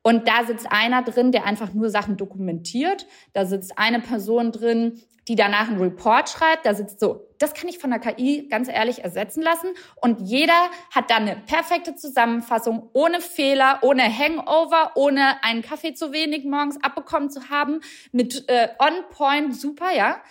[0.04, 3.08] Und da sitzt einer drin, der einfach nur Sachen dokumentiert.
[3.34, 6.66] Da sitzt eine Person drin, die danach einen Report schreibt.
[6.66, 9.70] Da sitzt so, das kann ich von der KI ganz ehrlich ersetzen lassen.
[10.02, 16.14] Und jeder hat dann eine perfekte Zusammenfassung, ohne Fehler, ohne Hangover, ohne einen Kaffee zu
[16.14, 20.22] wenig morgens abbekommen zu haben, mit äh, on point, super, ja.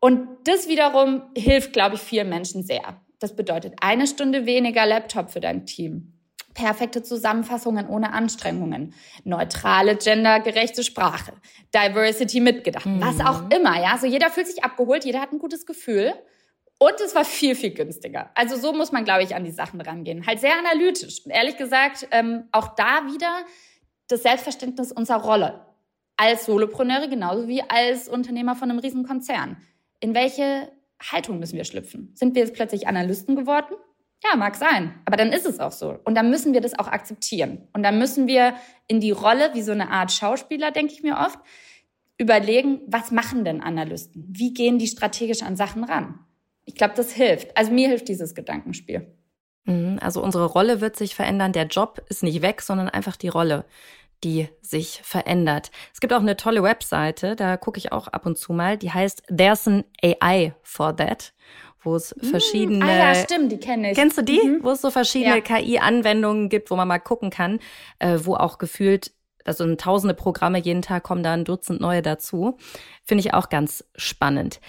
[0.00, 3.00] Und das wiederum hilft, glaube ich, vielen Menschen sehr.
[3.18, 6.14] Das bedeutet eine Stunde weniger Laptop für dein Team.
[6.54, 11.32] Perfekte Zusammenfassungen ohne Anstrengungen, neutrale, gendergerechte Sprache,
[11.72, 13.00] Diversity mitgedacht, mhm.
[13.00, 13.96] was auch immer, ja.
[13.98, 16.12] So jeder fühlt sich abgeholt, jeder hat ein gutes Gefühl.
[16.78, 18.30] Und es war viel, viel günstiger.
[18.34, 20.26] Also so muss man, glaube ich, an die Sachen rangehen.
[20.26, 21.24] Halt sehr analytisch.
[21.26, 23.44] Und ehrlich gesagt, ähm, auch da wieder
[24.08, 25.66] das Selbstverständnis unserer Rolle.
[26.16, 29.58] Als Solopreneure genauso wie als Unternehmer von einem Riesenkonzern
[30.00, 32.12] in welche Haltung müssen wir schlüpfen?
[32.14, 33.74] Sind wir jetzt plötzlich Analysten geworden?
[34.22, 34.94] Ja, mag sein.
[35.06, 35.98] Aber dann ist es auch so.
[36.04, 37.68] Und dann müssen wir das auch akzeptieren.
[37.72, 38.54] Und dann müssen wir
[38.86, 41.38] in die Rolle, wie so eine Art Schauspieler, denke ich mir oft,
[42.18, 44.26] überlegen, was machen denn Analysten?
[44.28, 46.18] Wie gehen die strategisch an Sachen ran?
[46.66, 47.56] Ich glaube, das hilft.
[47.56, 49.06] Also mir hilft dieses Gedankenspiel.
[49.64, 51.52] Mhm, also unsere Rolle wird sich verändern.
[51.52, 53.64] Der Job ist nicht weg, sondern einfach die Rolle
[54.24, 55.70] die sich verändert.
[55.92, 58.92] Es gibt auch eine tolle Webseite, da gucke ich auch ab und zu mal, die
[58.92, 61.32] heißt There's an AI for That
[61.82, 62.84] wo es mm, verschiedene.
[62.84, 63.96] Ah ja, stimmt, die kenne ich.
[63.96, 64.40] Kennst du die?
[64.40, 64.62] Mhm.
[64.62, 65.40] Wo es so verschiedene ja.
[65.40, 67.58] KI-Anwendungen gibt, wo man mal gucken kann,
[67.98, 69.12] äh, wo auch gefühlt,
[69.44, 72.58] also tausende Programme, jeden Tag kommen da ein Dutzend neue dazu.
[73.04, 74.60] Finde ich auch ganz spannend.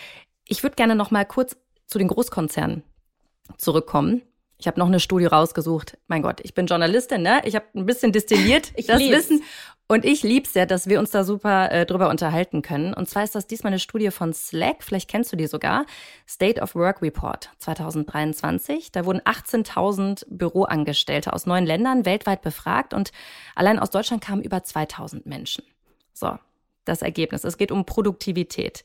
[0.47, 2.83] Ich würde gerne noch mal kurz zu den Großkonzernen
[3.57, 4.21] zurückkommen.
[4.61, 5.97] Ich habe noch eine Studie rausgesucht.
[6.07, 7.41] Mein Gott, ich bin Journalistin, ne?
[7.45, 9.17] Ich habe ein bisschen destilliert ich das lieb's.
[9.17, 9.43] Wissen.
[9.87, 12.93] Und ich lieb's ja, dass wir uns da super äh, drüber unterhalten können.
[12.93, 15.85] Und zwar ist das diesmal eine Studie von Slack, vielleicht kennst du die sogar,
[16.29, 18.91] State of Work Report 2023.
[18.91, 23.11] Da wurden 18.000 Büroangestellte aus neun Ländern weltweit befragt und
[23.55, 25.65] allein aus Deutschland kamen über 2.000 Menschen.
[26.13, 26.37] So,
[26.91, 27.43] das Ergebnis.
[27.43, 28.83] Es geht um Produktivität.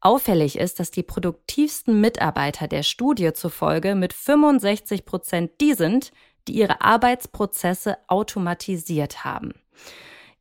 [0.00, 6.12] Auffällig ist, dass die produktivsten Mitarbeiter der Studie zufolge mit 65 Prozent die sind,
[6.46, 9.54] die ihre Arbeitsprozesse automatisiert haben.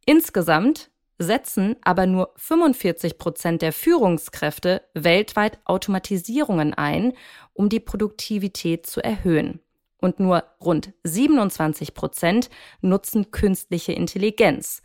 [0.06, 7.14] Insgesamt setzen aber nur 45 Prozent der Führungskräfte weltweit Automatisierungen ein,
[7.54, 9.60] um die Produktivität zu erhöhen.
[9.98, 12.50] Und nur rund 27 Prozent
[12.82, 14.82] nutzen künstliche Intelligenz.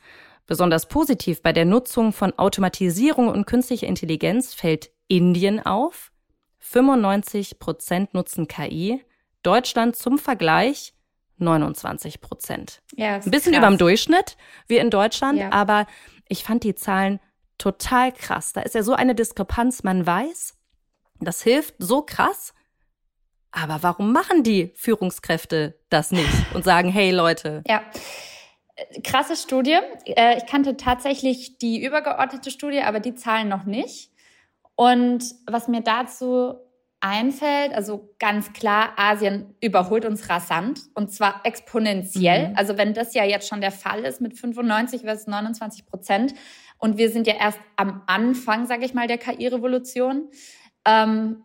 [0.48, 6.10] Besonders positiv bei der Nutzung von Automatisierung und künstlicher Intelligenz fällt Indien auf.
[6.60, 9.04] 95 Prozent nutzen KI.
[9.42, 10.94] Deutschland zum Vergleich
[11.36, 12.80] 29 Prozent.
[12.96, 13.58] Ja, Ein bisschen krass.
[13.58, 15.52] über dem Durchschnitt, wie in Deutschland, ja.
[15.52, 15.86] aber
[16.28, 17.20] ich fand die Zahlen
[17.58, 18.54] total krass.
[18.54, 20.54] Da ist ja so eine Diskrepanz, man weiß,
[21.20, 22.54] das hilft so krass,
[23.50, 27.62] aber warum machen die Führungskräfte das nicht und sagen, hey Leute?
[27.66, 27.82] Ja
[29.04, 29.78] krasse Studie.
[30.06, 34.10] Äh, ich kannte tatsächlich die übergeordnete Studie, aber die Zahlen noch nicht.
[34.76, 36.54] Und was mir dazu
[37.00, 42.48] einfällt, also ganz klar, Asien überholt uns rasant und zwar exponentiell.
[42.48, 42.56] Mhm.
[42.56, 46.34] Also wenn das ja jetzt schon der Fall ist mit 95 versus 29 Prozent
[46.78, 50.28] und wir sind ja erst am Anfang, sage ich mal, der KI-Revolution,
[50.84, 51.44] ähm,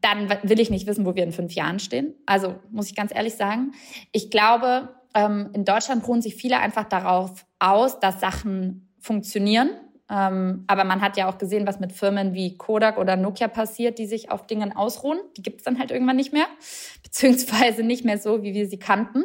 [0.00, 2.14] dann will ich nicht wissen, wo wir in fünf Jahren stehen.
[2.26, 3.72] Also muss ich ganz ehrlich sagen.
[4.12, 9.70] Ich glaube, ähm, in Deutschland ruhen sich viele einfach darauf aus, dass Sachen funktionieren.
[10.10, 13.98] Ähm, aber man hat ja auch gesehen, was mit Firmen wie Kodak oder Nokia passiert,
[13.98, 15.18] die sich auf Dingen ausruhen.
[15.36, 16.46] Die gibt es dann halt irgendwann nicht mehr,
[17.02, 19.24] beziehungsweise nicht mehr so, wie wir sie kannten.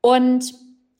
[0.00, 0.54] Und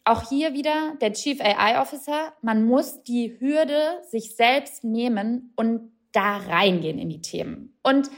[0.04, 5.92] auch hier wieder der Chief AI Officer, man muss die Hürde sich selbst nehmen und
[6.12, 7.78] da reingehen in die Themen.
[7.82, 8.10] Und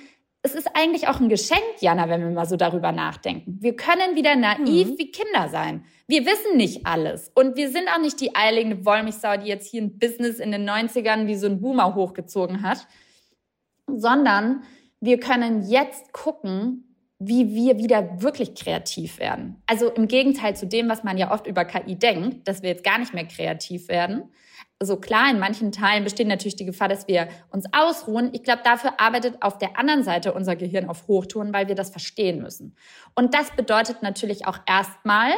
[0.43, 3.59] es ist eigentlich auch ein Geschenk, Jana, wenn wir mal so darüber nachdenken.
[3.61, 4.99] Wir können wieder naiv mhm.
[4.99, 5.85] wie Kinder sein.
[6.09, 7.31] Wir wissen nicht alles.
[7.35, 10.69] Und wir sind auch nicht die eilige Wollmilchsau, die jetzt hier ein Business in den
[10.69, 12.87] 90ern wie so ein Boomer hochgezogen hat,
[13.87, 14.63] sondern
[15.01, 19.63] wir können jetzt gucken, wie wir wieder wirklich kreativ werden.
[19.67, 22.85] Also im Gegenteil zu dem, was man ja oft über KI denkt, dass wir jetzt
[22.85, 24.31] gar nicht mehr kreativ werden,
[24.83, 28.31] so klar, in manchen Teilen besteht natürlich die Gefahr, dass wir uns ausruhen.
[28.33, 31.91] Ich glaube, dafür arbeitet auf der anderen Seite unser Gehirn auf Hochtouren, weil wir das
[31.91, 32.75] verstehen müssen.
[33.15, 35.33] Und das bedeutet natürlich auch erstmal,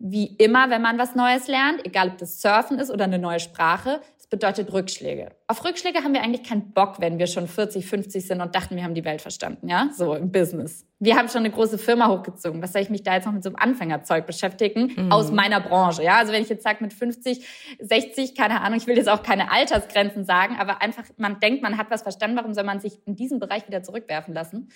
[0.00, 3.40] wie immer, wenn man was Neues lernt, egal ob das Surfen ist oder eine neue
[3.40, 4.00] Sprache,
[4.30, 5.30] bedeutet Rückschläge.
[5.46, 8.76] Auf Rückschläge haben wir eigentlich keinen Bock, wenn wir schon 40, 50 sind und dachten,
[8.76, 9.88] wir haben die Welt verstanden, ja?
[9.96, 10.86] So im Business.
[10.98, 12.60] Wir haben schon eine große Firma hochgezogen.
[12.60, 14.92] Was soll ich mich da jetzt noch mit so einem Anfängerzeug beschäftigen?
[14.96, 15.12] Mhm.
[15.12, 16.18] Aus meiner Branche, ja?
[16.18, 17.46] Also wenn ich jetzt sage mit 50,
[17.80, 21.78] 60, keine Ahnung, ich will jetzt auch keine Altersgrenzen sagen, aber einfach, man denkt, man
[21.78, 24.68] hat was verstanden, warum soll man sich in diesem Bereich wieder zurückwerfen lassen?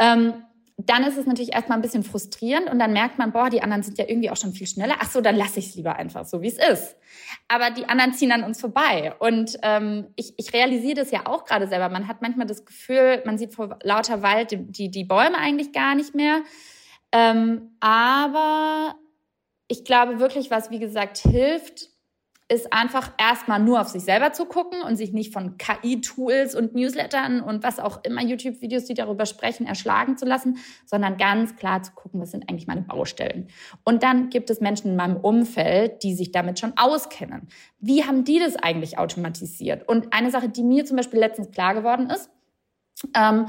[0.00, 0.34] Ähm,
[0.76, 3.82] dann ist es natürlich erstmal ein bisschen frustrierend und dann merkt man, boah, die anderen
[3.82, 4.96] sind ja irgendwie auch schon viel schneller.
[5.00, 6.96] Ach so, dann lasse ich es lieber einfach so, wie es ist.
[7.48, 9.14] Aber die anderen ziehen an uns vorbei.
[9.18, 11.88] Und ähm, ich, ich realisiere das ja auch gerade selber.
[11.88, 15.72] Man hat manchmal das Gefühl, man sieht vor lauter Wald die, die, die Bäume eigentlich
[15.72, 16.40] gar nicht mehr.
[17.12, 18.96] Ähm, aber
[19.68, 21.91] ich glaube wirklich, was wie gesagt hilft,
[22.52, 26.74] ist einfach erstmal nur auf sich selber zu gucken und sich nicht von KI-Tools und
[26.74, 31.82] Newslettern und was auch immer YouTube-Videos, die darüber sprechen, erschlagen zu lassen, sondern ganz klar
[31.82, 33.48] zu gucken, was sind eigentlich meine Baustellen.
[33.84, 37.48] Und dann gibt es Menschen in meinem Umfeld, die sich damit schon auskennen.
[37.78, 39.88] Wie haben die das eigentlich automatisiert?
[39.88, 42.28] Und eine Sache, die mir zum Beispiel letztens klar geworden ist,
[43.16, 43.46] ähm,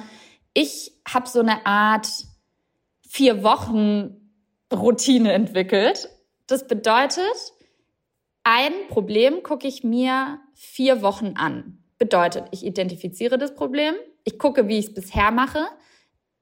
[0.53, 2.07] ich habe so eine Art
[3.07, 4.15] vier Wochen
[4.71, 6.09] Routine entwickelt.
[6.47, 7.52] Das bedeutet,
[8.43, 11.79] ein Problem gucke ich mir vier Wochen an.
[11.97, 15.65] Bedeutet, ich identifiziere das Problem, ich gucke, wie ich es bisher mache,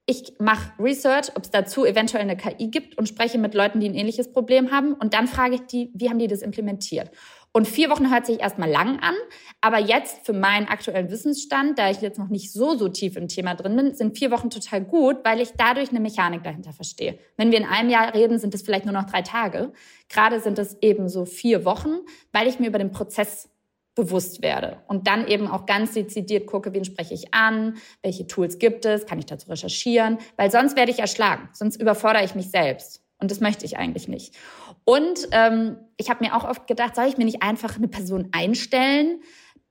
[0.08, 3.88] ich mache Research, ob es dazu eventuell eine KI gibt und spreche mit Leuten, die
[3.88, 7.12] ein ähnliches Problem haben und dann frage ich die, wie haben die das implementiert?
[7.54, 9.14] Und vier Wochen hört sich erstmal lang an,
[9.60, 13.28] aber jetzt für meinen aktuellen Wissensstand, da ich jetzt noch nicht so, so tief im
[13.28, 17.20] Thema drin bin, sind vier Wochen total gut, weil ich dadurch eine Mechanik dahinter verstehe.
[17.36, 19.74] Wenn wir in einem Jahr reden, sind es vielleicht nur noch drei Tage.
[20.08, 22.00] Gerade sind es eben so vier Wochen,
[22.32, 23.50] weil ich mir über den Prozess
[23.96, 28.58] bewusst werde und dann eben auch ganz dezidiert gucke, wen spreche ich an, welche Tools
[28.58, 32.50] gibt es, kann ich dazu recherchieren, weil sonst werde ich erschlagen, sonst überfordere ich mich
[32.50, 34.36] selbst und das möchte ich eigentlich nicht.
[34.84, 38.30] Und ähm, ich habe mir auch oft gedacht, soll ich mir nicht einfach eine Person
[38.32, 39.22] einstellen,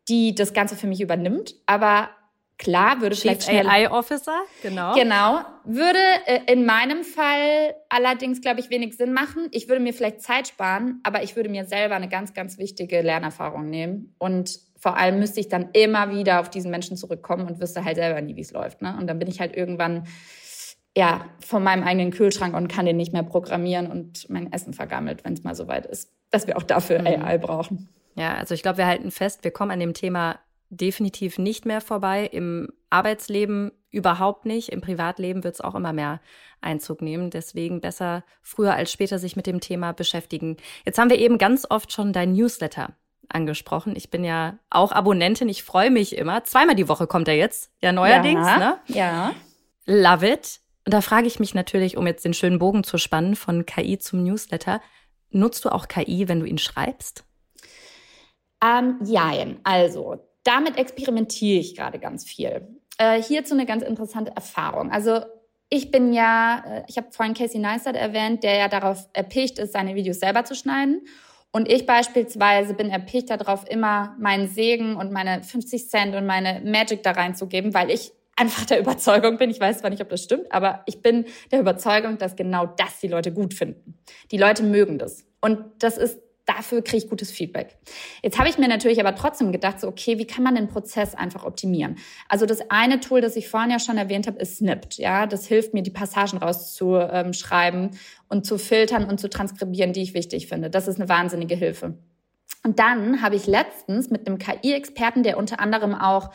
[0.09, 1.55] die das Ganze für mich übernimmt?
[1.67, 2.11] Aber
[2.59, 4.95] klar, würde Chief vielleicht AI Officer, genau.
[4.95, 9.49] Genau, würde äh, in meinem Fall allerdings, glaube ich, wenig Sinn machen.
[9.51, 13.01] Ich würde mir vielleicht Zeit sparen, aber ich würde mir selber eine ganz, ganz wichtige
[13.01, 17.61] Lernerfahrung nehmen und vor allem müsste ich dann immer wieder auf diesen Menschen zurückkommen und
[17.61, 18.81] wüsste halt selber nie, wie es läuft.
[18.81, 18.97] Ne?
[18.99, 20.05] Und dann bin ich halt irgendwann
[21.01, 25.25] ja, von meinem eigenen Kühlschrank und kann den nicht mehr programmieren und mein Essen vergammelt,
[25.25, 27.07] wenn es mal soweit ist, dass wir auch dafür mhm.
[27.07, 27.89] AI brauchen.
[28.17, 30.39] Ja, also ich glaube, wir halten fest, wir kommen an dem Thema
[30.69, 32.29] definitiv nicht mehr vorbei.
[32.31, 34.69] Im Arbeitsleben überhaupt nicht.
[34.69, 36.21] Im Privatleben wird es auch immer mehr
[36.61, 37.31] Einzug nehmen.
[37.31, 40.59] Deswegen besser früher als später sich mit dem Thema beschäftigen.
[40.85, 42.91] Jetzt haben wir eben ganz oft schon dein Newsletter
[43.31, 43.97] angesprochen.
[43.97, 45.49] Ich bin ja auch Abonnentin.
[45.49, 46.45] Ich freue mich immer.
[46.45, 47.73] Zweimal die Woche kommt er jetzt.
[47.81, 48.79] Ja, neuerdings, ja, ne?
[48.89, 49.33] Ja.
[49.87, 50.60] Love it.
[50.87, 53.99] Und da frage ich mich natürlich, um jetzt den schönen Bogen zu spannen von KI
[53.99, 54.81] zum Newsletter,
[55.31, 57.25] nutzt du auch KI, wenn du ihn schreibst?
[58.63, 59.61] Ähm, jein.
[59.63, 62.67] Also, damit experimentiere ich gerade ganz viel.
[62.99, 64.91] Äh, hierzu eine ganz interessante Erfahrung.
[64.91, 65.21] Also,
[65.69, 69.73] ich bin ja, äh, ich habe vorhin Casey Neistat erwähnt, der ja darauf erpicht ist,
[69.73, 71.03] seine Videos selber zu schneiden.
[71.53, 76.61] Und ich beispielsweise bin erpicht darauf, immer meinen Segen und meine 50 Cent und meine
[76.65, 80.25] Magic da reinzugeben, weil ich einfach der Überzeugung bin, ich weiß zwar nicht, ob das
[80.25, 83.99] stimmt, aber ich bin der Überzeugung, dass genau das die Leute gut finden.
[84.31, 85.27] Die Leute mögen das.
[85.41, 87.79] Und das ist dafür kriege ich gutes Feedback.
[88.23, 91.15] Jetzt habe ich mir natürlich aber trotzdem gedacht, so okay, wie kann man den Prozess
[91.15, 91.97] einfach optimieren?
[92.29, 94.97] Also das eine Tool, das ich vorhin ja schon erwähnt habe, ist Snipped.
[94.97, 97.91] Ja, das hilft mir, die Passagen rauszuschreiben
[98.29, 100.71] und zu filtern und zu transkribieren, die ich wichtig finde.
[100.71, 101.95] Das ist eine wahnsinnige Hilfe.
[102.63, 106.31] Und dann habe ich letztens mit einem KI-Experten, der unter anderem auch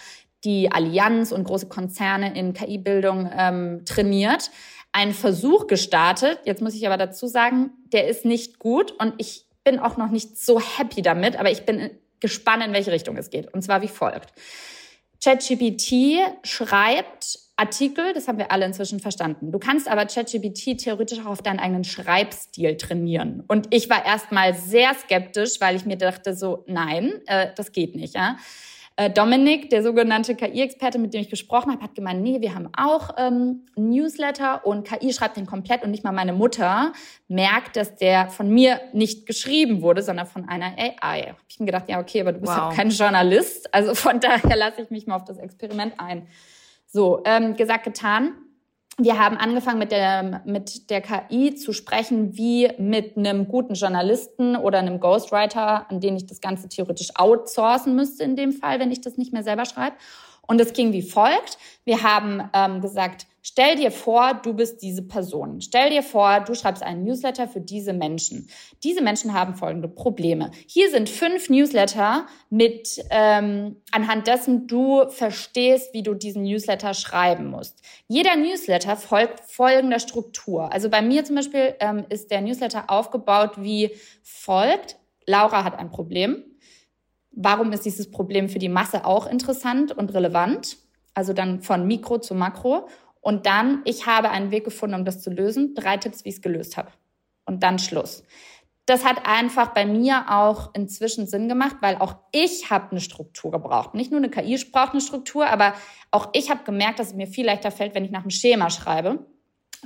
[0.46, 4.52] die Allianz und große Konzerne in KI-Bildung ähm, trainiert,
[4.92, 6.40] einen Versuch gestartet.
[6.46, 10.10] Jetzt muss ich aber dazu sagen, der ist nicht gut und ich bin auch noch
[10.10, 11.90] nicht so happy damit, aber ich bin
[12.22, 13.54] gespannt, in welche Richtung es geht.
[13.54, 14.32] Und zwar wie folgt.
[15.22, 19.52] ChatGPT schreibt Artikel, das haben wir alle inzwischen verstanden.
[19.52, 23.44] Du kannst aber ChatGPT theoretisch auch auf deinen eigenen Schreibstil trainieren.
[23.48, 27.96] Und ich war erstmal sehr skeptisch, weil ich mir dachte so, nein, äh, das geht
[27.96, 28.14] nicht.
[28.14, 28.38] Ja?
[28.98, 32.70] Äh, Dominik, der sogenannte KI-Experte, mit dem ich gesprochen habe, hat gemeint, nee, wir haben
[32.78, 36.94] auch ähm, Newsletter und KI schreibt den komplett und nicht mal meine Mutter
[37.28, 41.30] merkt, dass der von mir nicht geschrieben wurde, sondern von einer AI.
[41.30, 42.70] Hab ich mir gedacht, ja, okay, aber du bist wow.
[42.70, 46.28] ja kein Journalist, also von daher lasse ich mich mal auf das Experiment ein.
[46.88, 48.34] So, ähm, gesagt, getan
[48.98, 54.56] wir haben angefangen mit der, mit der KI zu sprechen, wie mit einem guten Journalisten
[54.56, 58.92] oder einem Ghostwriter, an den ich das Ganze theoretisch outsourcen müsste in dem Fall, wenn
[58.92, 59.98] ich das nicht mehr selber schreibe.
[60.48, 61.58] Und es ging wie folgt.
[61.84, 65.62] Wir haben ähm, gesagt, stell dir vor, du bist diese Person.
[65.62, 68.50] Stell dir vor, du schreibst einen Newsletter für diese Menschen.
[68.84, 70.50] Diese Menschen haben folgende Probleme.
[70.68, 77.46] Hier sind fünf Newsletter mit, ähm, anhand dessen du verstehst, wie du diesen Newsletter schreiben
[77.46, 77.82] musst.
[78.08, 80.74] Jeder Newsletter folgt folgender Struktur.
[80.74, 83.92] Also bei mir zum Beispiel ähm, ist der Newsletter aufgebaut wie
[84.24, 84.98] folgt.
[85.28, 86.44] Laura hat ein Problem
[87.36, 90.78] warum ist dieses Problem für die Masse auch interessant und relevant?
[91.14, 92.88] Also dann von Mikro zu Makro.
[93.26, 95.74] Und dann, ich habe einen Weg gefunden, um das zu lösen.
[95.74, 96.90] Drei Tipps, wie ich es gelöst habe.
[97.46, 98.22] Und dann Schluss.
[98.86, 103.50] Das hat einfach bei mir auch inzwischen Sinn gemacht, weil auch ich habe eine Struktur
[103.50, 103.96] gebraucht.
[103.96, 105.74] Nicht nur eine KI braucht eine Struktur, aber
[106.12, 108.70] auch ich habe gemerkt, dass es mir viel leichter fällt, wenn ich nach einem Schema
[108.70, 109.26] schreibe,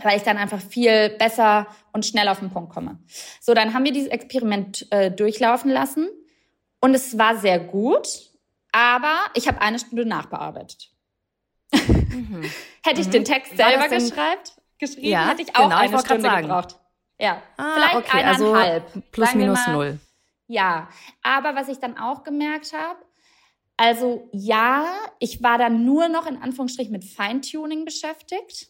[0.04, 3.00] weil ich dann einfach viel besser und schnell auf den Punkt komme.
[3.40, 6.10] So, dann haben wir dieses Experiment äh, durchlaufen lassen
[6.82, 8.32] und es war sehr gut,
[8.74, 10.92] aber ich habe eine Stunde nachbearbeitet.
[11.74, 12.44] Mhm.
[12.84, 13.12] hätte ich mhm.
[13.12, 16.80] den Text selber geschreibt, geschrieben, ja, hätte ich auch genau, eine ich Stunde gebraucht.
[17.20, 18.86] Ja, ah, vielleicht okay, also eineinhalb.
[18.86, 20.00] Also plus minus mal, null.
[20.48, 20.90] Ja,
[21.22, 23.00] aber was ich dann auch gemerkt habe,
[23.78, 24.86] also ja,
[25.20, 28.68] ich war dann nur noch in Anführungsstrichen mit Feintuning beschäftigt.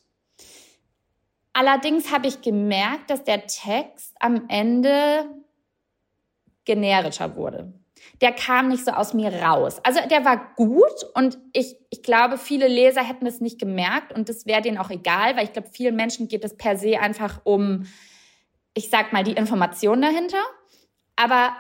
[1.54, 5.26] Allerdings habe ich gemerkt, dass der Text am Ende
[6.66, 7.74] generischer wurde
[8.22, 9.80] der kam nicht so aus mir raus.
[9.84, 14.30] Also der war gut und ich, ich glaube, viele Leser hätten es nicht gemerkt und
[14.30, 17.42] das wäre denen auch egal, weil ich glaube, vielen Menschen geht es per se einfach
[17.44, 17.86] um,
[18.74, 20.44] ich sag mal, die Information dahinter.
[21.16, 21.54] Aber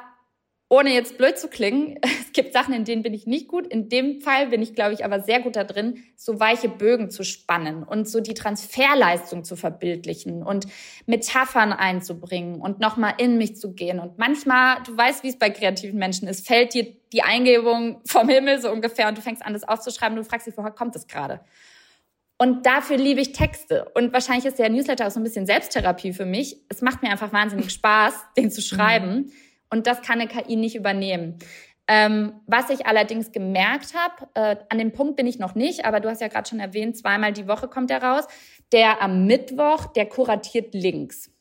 [0.69, 3.67] ohne jetzt blöd zu klingen, es gibt Sachen, in denen bin ich nicht gut.
[3.67, 7.09] In dem Fall bin ich, glaube ich, aber sehr gut da drin, so weiche Bögen
[7.09, 10.67] zu spannen und so die Transferleistung zu verbildlichen und
[11.07, 13.99] Metaphern einzubringen und nochmal in mich zu gehen.
[13.99, 18.29] Und manchmal, du weißt, wie es bei kreativen Menschen ist, fällt dir die Eingebung vom
[18.29, 20.93] Himmel so ungefähr und du fängst an, das aufzuschreiben und du fragst dich, woher kommt
[20.93, 21.41] das gerade?
[22.37, 23.89] Und dafür liebe ich Texte.
[23.95, 26.57] Und wahrscheinlich ist der Newsletter auch so ein bisschen Selbsttherapie für mich.
[26.69, 29.13] Es macht mir einfach wahnsinnig Spaß, den zu schreiben.
[29.13, 29.31] Mhm
[29.69, 31.39] und das kann eine KI nicht übernehmen.
[31.91, 35.99] Ähm, was ich allerdings gemerkt habe, äh, an dem Punkt bin ich noch nicht, aber
[35.99, 38.25] du hast ja gerade schon erwähnt, zweimal die Woche kommt er raus.
[38.71, 41.31] Der am Mittwoch, der kuratiert Links.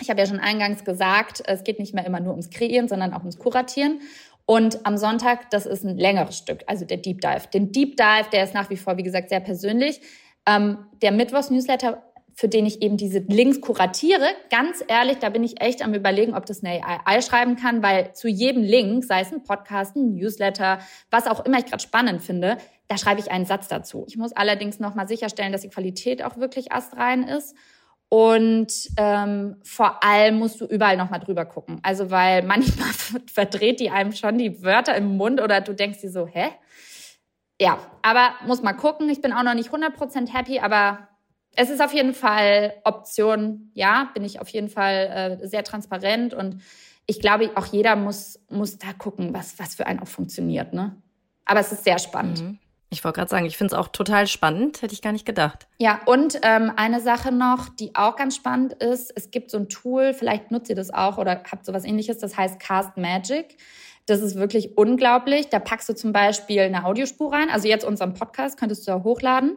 [0.00, 3.14] Ich habe ja schon eingangs gesagt, es geht nicht mehr immer nur ums Kreieren, sondern
[3.14, 4.02] auch ums Kuratieren.
[4.44, 7.48] Und am Sonntag, das ist ein längeres Stück, also der Deep Dive.
[7.52, 10.02] Den Deep Dive, der ist nach wie vor, wie gesagt, sehr persönlich.
[10.46, 12.07] Ähm, der Mittwochs-Newsletter
[12.38, 14.28] für den ich eben diese Links kuratiere.
[14.48, 18.12] Ganz ehrlich, da bin ich echt am überlegen, ob das eine AI schreiben kann, weil
[18.12, 20.78] zu jedem Link, sei es ein Podcast, ein Newsletter,
[21.10, 24.04] was auch immer ich gerade spannend finde, da schreibe ich einen Satz dazu.
[24.06, 27.56] Ich muss allerdings nochmal sicherstellen, dass die Qualität auch wirklich astrein ist.
[28.08, 31.80] Und ähm, vor allem musst du überall nochmal drüber gucken.
[31.82, 32.92] Also weil manchmal
[33.26, 36.50] verdreht die einem schon die Wörter im Mund oder du denkst dir so, hä?
[37.60, 39.08] Ja, aber muss mal gucken.
[39.08, 41.07] Ich bin auch noch nicht 100% happy, aber
[41.58, 46.32] es ist auf jeden Fall Option, ja, bin ich auf jeden Fall äh, sehr transparent
[46.32, 46.62] und
[47.06, 50.72] ich glaube, auch jeder muss, muss da gucken, was, was für einen auch funktioniert.
[50.72, 50.94] Ne?
[51.44, 52.42] Aber es ist sehr spannend.
[52.42, 52.58] Mhm.
[52.90, 55.66] Ich wollte gerade sagen, ich finde es auch total spannend, hätte ich gar nicht gedacht.
[55.78, 59.68] Ja, und ähm, eine Sache noch, die auch ganz spannend ist, es gibt so ein
[59.68, 63.56] Tool, vielleicht nutzt ihr das auch oder habt sowas ähnliches, das heißt Cast Magic.
[64.06, 65.48] Das ist wirklich unglaublich.
[65.48, 69.02] Da packst du zum Beispiel eine Audiospur rein, also jetzt unseren Podcast könntest du ja
[69.02, 69.56] hochladen.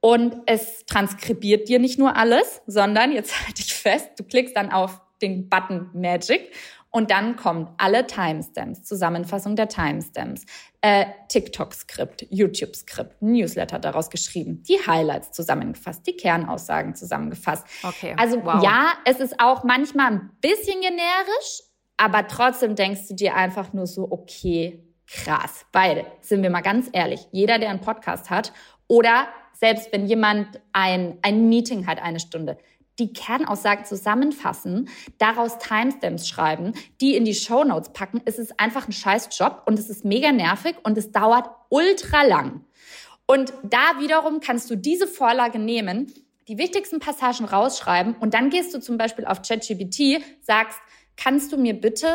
[0.00, 4.72] Und es transkribiert dir nicht nur alles, sondern jetzt halte ich fest, du klickst dann
[4.72, 6.50] auf den Button Magic
[6.90, 10.44] und dann kommen alle Timestamps, Zusammenfassung der Timestamps,
[10.80, 17.64] äh, TikTok-Skript, YouTube-Skript, Newsletter daraus geschrieben, die Highlights zusammengefasst, die Kernaussagen zusammengefasst.
[17.82, 18.16] Okay.
[18.18, 18.62] Also wow.
[18.62, 21.62] ja, es ist auch manchmal ein bisschen generisch,
[21.96, 25.66] aber trotzdem denkst du dir einfach nur so, okay, krass.
[25.72, 28.52] Weil, sind wir mal ganz ehrlich, jeder, der einen Podcast hat
[28.88, 29.28] oder
[29.60, 32.56] selbst wenn jemand ein, ein Meeting hat, eine Stunde,
[32.98, 34.88] die Kernaussagen zusammenfassen,
[35.18, 38.20] daraus Timestamps schreiben, die in die Show Notes packen.
[38.24, 42.22] Es ist einfach ein scheiß Job und es ist mega nervig und es dauert ultra
[42.22, 42.64] lang.
[43.26, 46.12] Und da wiederum kannst du diese Vorlage nehmen,
[46.48, 50.78] die wichtigsten Passagen rausschreiben und dann gehst du zum Beispiel auf ChatGPT, sagst,
[51.16, 52.08] kannst du mir bitte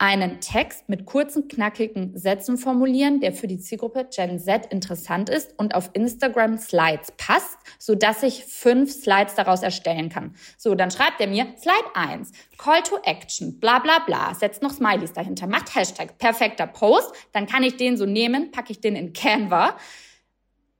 [0.00, 5.52] einen Text mit kurzen, knackigen Sätzen formulieren, der für die Zielgruppe Gen Z interessant ist
[5.58, 10.34] und auf Instagram Slides passt, so dass ich fünf Slides daraus erstellen kann.
[10.56, 14.72] So, dann schreibt er mir Slide 1, Call to Action, bla bla bla, setzt noch
[14.72, 18.96] Smileys dahinter, macht Hashtag, perfekter Post, dann kann ich den so nehmen, packe ich den
[18.96, 19.76] in Canva.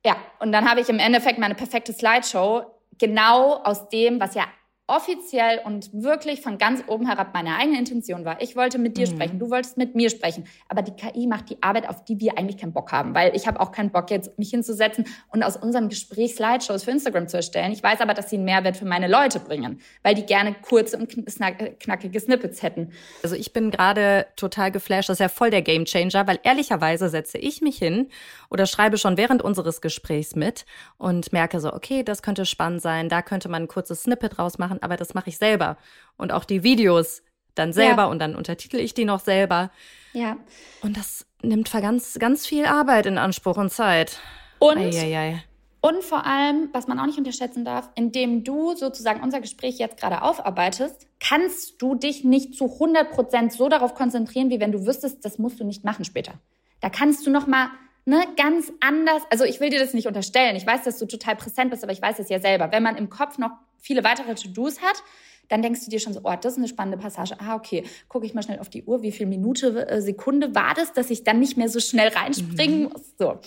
[0.05, 2.63] Ja, und dann habe ich im Endeffekt meine perfekte Slideshow
[2.97, 4.45] genau aus dem, was ja
[4.91, 8.43] offiziell und wirklich von ganz oben herab meine eigene Intention war.
[8.43, 9.13] Ich wollte mit dir mhm.
[9.13, 10.45] sprechen, du wolltest mit mir sprechen.
[10.69, 13.47] Aber die KI macht die Arbeit, auf die wir eigentlich keinen Bock haben, weil ich
[13.47, 17.37] habe auch keinen Bock jetzt, mich hinzusetzen und aus unserem Gespräch Slideshows für Instagram zu
[17.37, 17.73] erstellen.
[17.73, 20.99] Ich weiß aber, dass sie einen Mehrwert für meine Leute bringen, weil die gerne kurze
[20.99, 22.93] und knackige Snippets hätten.
[23.23, 25.09] Also ich bin gerade total geflasht.
[25.09, 28.09] Das ist ja voll der Gamechanger, weil ehrlicherweise setze ich mich hin
[28.51, 30.67] oder schreibe schon während unseres Gesprächs mit
[30.99, 34.80] und merke so, okay, das könnte spannend sein, da könnte man ein kurzes Snippet rausmachen
[34.83, 35.77] aber das mache ich selber.
[36.17, 37.23] Und auch die Videos
[37.55, 38.09] dann selber ja.
[38.09, 39.71] und dann untertitel ich die noch selber.
[40.13, 40.37] Ja.
[40.83, 44.19] Und das nimmt ganz, ganz viel Arbeit in Anspruch und Zeit.
[44.59, 45.43] Und, Eieiei.
[45.81, 49.99] und vor allem, was man auch nicht unterschätzen darf, indem du sozusagen unser Gespräch jetzt
[49.99, 54.87] gerade aufarbeitest, kannst du dich nicht zu 100 Prozent so darauf konzentrieren, wie wenn du
[54.87, 56.35] wüsstest, das musst du nicht machen später.
[56.81, 57.69] Da kannst du noch mal
[58.05, 59.23] ne, ganz anders.
[59.31, 60.57] Also ich will dir das nicht unterstellen.
[60.57, 62.73] Ich weiß, dass du total präsent bist, aber ich weiß es ja selber.
[62.73, 65.03] Wenn man im Kopf noch viele weitere To-Dos hat,
[65.49, 67.35] dann denkst du dir schon so, oh, das ist eine spannende Passage.
[67.39, 70.75] Ah, okay, gucke ich mal schnell auf die Uhr, wie viel Minute, äh, Sekunde war
[70.75, 72.89] das, dass ich dann nicht mehr so schnell reinspringen mhm.
[72.91, 73.15] muss.
[73.19, 73.41] So.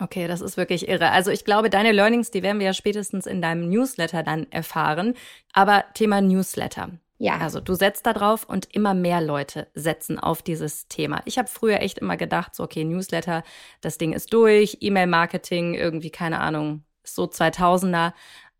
[0.00, 1.10] Okay, das ist wirklich irre.
[1.10, 5.14] Also ich glaube, deine Learnings, die werden wir ja spätestens in deinem Newsletter dann erfahren.
[5.52, 6.90] Aber Thema Newsletter.
[7.18, 7.38] Ja.
[7.38, 11.22] Also du setzt da drauf und immer mehr Leute setzen auf dieses Thema.
[11.24, 13.44] Ich habe früher echt immer gedacht, so okay, Newsletter,
[13.80, 18.12] das Ding ist durch, E-Mail-Marketing, irgendwie keine Ahnung, so 2000er.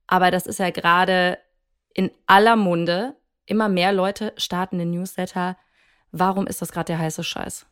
[0.07, 1.39] Aber das ist ja gerade
[1.95, 3.17] in aller Munde.
[3.47, 5.57] Immer mehr Leute starten den Newsletter.
[6.13, 7.67] Warum ist das gerade der heiße Scheiß?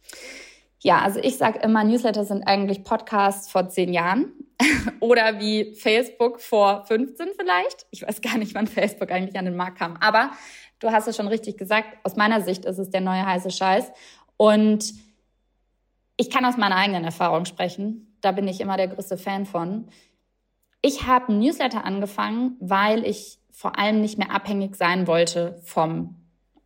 [0.80, 4.33] Ja, also ich sage immer, Newsletter sind eigentlich Podcasts vor zehn Jahren
[5.01, 7.87] oder wie Facebook vor 15 vielleicht.
[7.91, 9.97] Ich weiß gar nicht, wann Facebook eigentlich an den Markt kam.
[9.99, 10.33] Aber
[10.80, 13.93] du hast es schon richtig gesagt, aus meiner Sicht ist es der neue heiße Scheiß.
[14.37, 14.93] Und
[16.16, 18.16] ich kann aus meiner eigenen Erfahrung sprechen.
[18.20, 19.89] Da bin ich immer der größte Fan von.
[20.83, 26.16] Ich habe einen Newsletter angefangen, weil ich vor allem nicht mehr abhängig sein wollte vom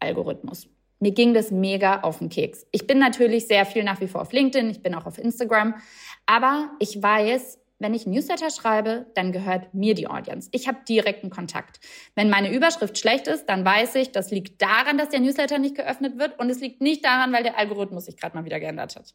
[0.00, 0.68] Algorithmus.
[0.98, 2.66] Mir ging das mega auf den Keks.
[2.72, 5.74] Ich bin natürlich sehr viel nach wie vor auf LinkedIn, ich bin auch auf Instagram,
[6.24, 10.48] aber ich weiß, wenn ich Newsletter schreibe, dann gehört mir die Audience.
[10.52, 11.78] Ich habe direkten Kontakt.
[12.14, 15.74] Wenn meine Überschrift schlecht ist, dann weiß ich, das liegt daran, dass der Newsletter nicht
[15.74, 18.96] geöffnet wird und es liegt nicht daran, weil der Algorithmus sich gerade mal wieder geändert
[18.96, 19.14] hat.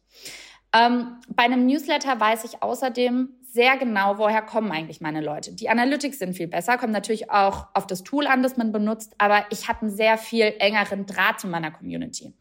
[0.74, 5.52] Ähm, bei einem Newsletter weiß ich außerdem sehr genau, woher kommen eigentlich meine Leute.
[5.52, 9.14] Die Analytics sind viel besser, kommen natürlich auch auf das Tool an, das man benutzt,
[9.18, 12.32] aber ich habe einen sehr viel engeren Draht zu meiner Community.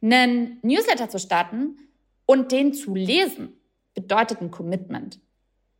[0.00, 1.76] Einen Newsletter zu starten
[2.26, 3.60] und den zu lesen,
[3.94, 5.18] bedeutet ein Commitment.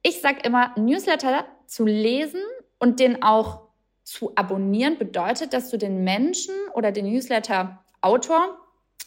[0.02, 2.40] Ich sage immer, Newsletter zu lesen
[2.80, 3.68] und den auch
[4.02, 8.58] zu abonnieren, bedeutet, dass du den Menschen oder den Newsletter-Autor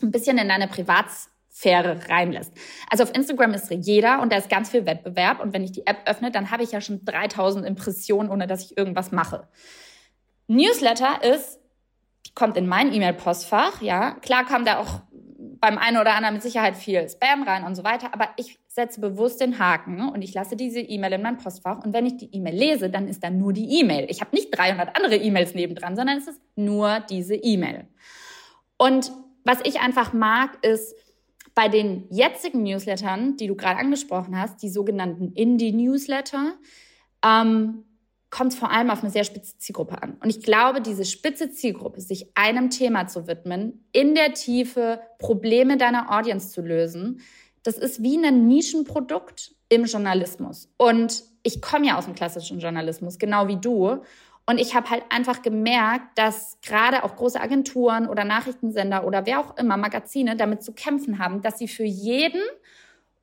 [0.02, 2.52] ein bisschen in deine Privats Sphäre reinlässt.
[2.90, 5.88] Also auf Instagram ist jeder und da ist ganz viel Wettbewerb und wenn ich die
[5.88, 9.48] App öffne, dann habe ich ja schon 3000 Impressionen, ohne dass ich irgendwas mache.
[10.48, 11.60] Newsletter ist,
[12.34, 14.16] kommt in mein E-Mail-Postfach, ja.
[14.16, 15.02] Klar kam da auch
[15.62, 19.00] beim einen oder anderen mit Sicherheit viel Spam rein und so weiter, aber ich setze
[19.00, 22.36] bewusst den Haken und ich lasse diese E-Mail in mein Postfach und wenn ich die
[22.36, 24.08] E-Mail lese, dann ist da nur die E-Mail.
[24.10, 27.88] Ich habe nicht 300 andere E-Mails nebendran, sondern es ist nur diese E-Mail.
[28.78, 29.14] Und
[29.46, 30.96] was ich einfach mag, ist,
[31.56, 36.54] bei den jetzigen Newslettern, die du gerade angesprochen hast, die sogenannten Indie-Newsletter,
[37.26, 37.86] ähm,
[38.30, 40.18] kommt es vor allem auf eine sehr spitze Zielgruppe an.
[40.22, 45.78] Und ich glaube, diese spitze Zielgruppe, sich einem Thema zu widmen, in der Tiefe Probleme
[45.78, 47.22] deiner Audience zu lösen,
[47.64, 50.70] das ist wie ein Nischenprodukt im Journalismus.
[50.78, 54.02] Und ich komme ja aus dem klassischen Journalismus, genau wie du.
[54.48, 59.40] Und ich habe halt einfach gemerkt, dass gerade auch große Agenturen oder Nachrichtensender oder wer
[59.40, 62.42] auch immer, Magazine, damit zu kämpfen haben, dass sie für jeden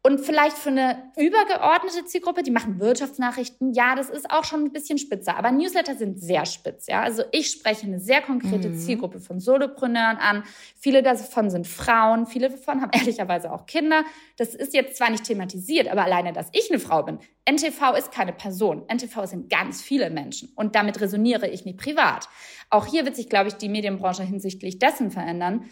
[0.04, 4.72] und vielleicht für eine übergeordnete Zielgruppe, die machen Wirtschaftsnachrichten, ja, das ist auch schon ein
[4.72, 5.36] bisschen spitzer.
[5.36, 7.02] Aber Newsletter sind sehr spitz, ja.
[7.02, 8.78] Also ich spreche eine sehr konkrete mhm.
[8.78, 10.42] Zielgruppe von Solopreneuren an.
[10.76, 14.02] Viele davon sind Frauen, viele davon haben ehrlicherweise auch Kinder.
[14.38, 17.20] Das ist jetzt zwar nicht thematisiert, aber alleine, dass ich eine Frau bin.
[17.48, 18.84] NTV ist keine Person.
[18.92, 20.52] NTV sind ganz viele Menschen.
[20.56, 22.28] Und damit resoniere ich nicht privat.
[22.70, 25.70] Auch hier wird sich, glaube ich, die Medienbranche hinsichtlich dessen verändern,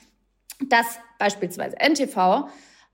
[0.68, 2.48] dass beispielsweise NTV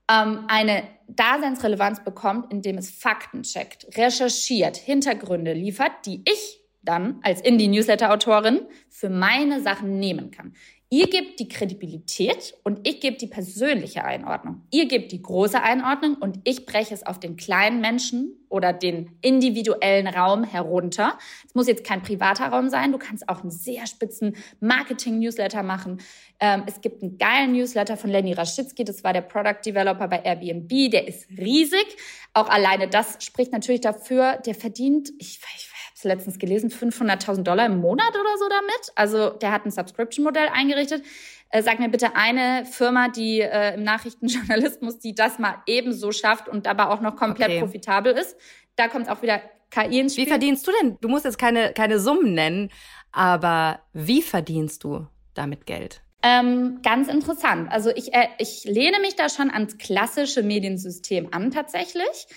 [0.09, 7.41] ähm, eine Daseinsrelevanz bekommt, indem es Fakten checkt, recherchiert, Hintergründe liefert, die ich dann als
[7.41, 10.53] Indie-Newsletter-Autorin für meine Sachen nehmen kann.
[10.89, 14.61] Ihr gebt die Kredibilität und ich gebe die persönliche Einordnung.
[14.71, 19.17] Ihr gebt die große Einordnung und ich breche es auf den kleinen Menschen oder den
[19.21, 21.17] individuellen Raum herunter.
[21.45, 22.93] Es muss jetzt kein privater Raum sein.
[22.93, 25.99] Du kannst auch einen sehr spitzen Marketing-Newsletter machen.
[26.39, 28.85] Ähm, es gibt einen geilen Newsletter von Lenny Raschitzky.
[28.85, 30.91] Das war der Product Developer bei Airbnb.
[30.91, 31.97] Der ist riesig.
[32.33, 34.37] Auch alleine das spricht natürlich dafür.
[34.45, 35.66] Der verdient, ich, ich
[35.97, 38.91] es letztens gelesen, 500.000 Dollar im Monat oder so damit.
[38.95, 41.03] Also der hat ein Subscription-Modell eingerichtet.
[41.49, 46.47] Äh, sag mir bitte eine Firma, die äh, im Nachrichtenjournalismus, die das mal ebenso schafft
[46.47, 47.59] und dabei auch noch komplett okay.
[47.61, 48.37] profitabel ist.
[48.75, 49.41] Da kommt auch wieder
[49.71, 50.25] KI ins Spiel.
[50.25, 50.97] Wie verdienst du denn?
[51.01, 52.69] Du musst jetzt keine, keine Summen nennen,
[53.11, 56.01] aber wie verdienst du damit Geld?
[56.23, 57.71] Ähm, ganz interessant.
[57.71, 62.27] Also ich, äh, ich lehne mich da schon ans klassische Mediensystem an tatsächlich.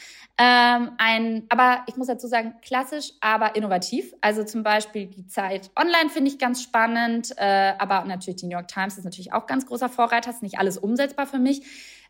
[0.43, 4.15] Ähm, ein, aber ich muss dazu sagen, klassisch, aber innovativ.
[4.23, 8.53] Also zum Beispiel die Zeit online finde ich ganz spannend, äh, aber natürlich die New
[8.53, 11.61] York Times ist natürlich auch ganz großer Vorreiter, ist nicht alles umsetzbar für mich.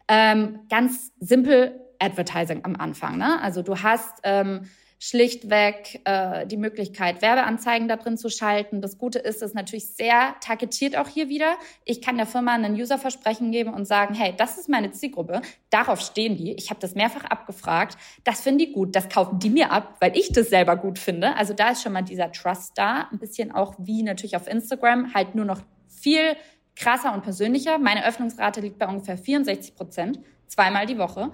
[0.07, 3.18] Ähm, ganz simpel Advertising am Anfang.
[3.18, 3.43] Ne?
[3.43, 4.70] Also du hast ähm,
[5.03, 8.82] schlichtweg äh, die Möglichkeit, Werbeanzeigen da drin zu schalten.
[8.82, 11.57] Das Gute ist, es ist natürlich sehr targetiert auch hier wieder.
[11.86, 15.40] Ich kann der Firma einen User-Versprechen geben und sagen, hey, das ist meine Zielgruppe,
[15.70, 16.53] darauf stehen die.
[16.53, 17.96] Ich habe das mehrfach abgefragt.
[18.24, 21.34] Das finden die gut, das kaufen die mir ab, weil ich das selber gut finde.
[21.34, 23.09] Also da ist schon mal dieser Trust da.
[23.11, 26.36] Ein bisschen auch wie natürlich auf Instagram, halt nur noch viel
[26.76, 27.78] krasser und persönlicher.
[27.78, 31.32] Meine Öffnungsrate liegt bei ungefähr 64 Prozent, zweimal die Woche.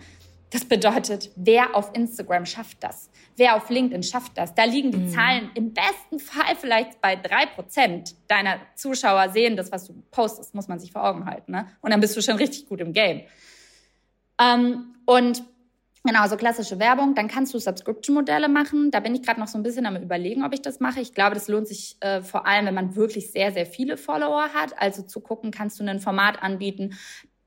[0.50, 3.10] Das bedeutet, wer auf Instagram schafft das?
[3.36, 4.54] Wer auf LinkedIn schafft das?
[4.54, 5.08] Da liegen die mhm.
[5.08, 10.54] Zahlen im besten Fall vielleicht bei drei Prozent deiner Zuschauer sehen das, was du postest,
[10.54, 11.50] muss man sich vor Augen halten.
[11.50, 11.66] Ne?
[11.80, 13.22] Und dann bist du schon richtig gut im Game.
[14.40, 15.42] Ähm, und
[16.04, 17.16] genau, so klassische Werbung.
[17.16, 18.92] Dann kannst du Subscription-Modelle machen.
[18.92, 21.00] Da bin ich gerade noch so ein bisschen am überlegen, ob ich das mache.
[21.00, 24.50] Ich glaube, das lohnt sich äh, vor allem, wenn man wirklich sehr, sehr viele Follower
[24.54, 24.80] hat.
[24.80, 26.94] Also zu gucken, kannst du ein Format anbieten,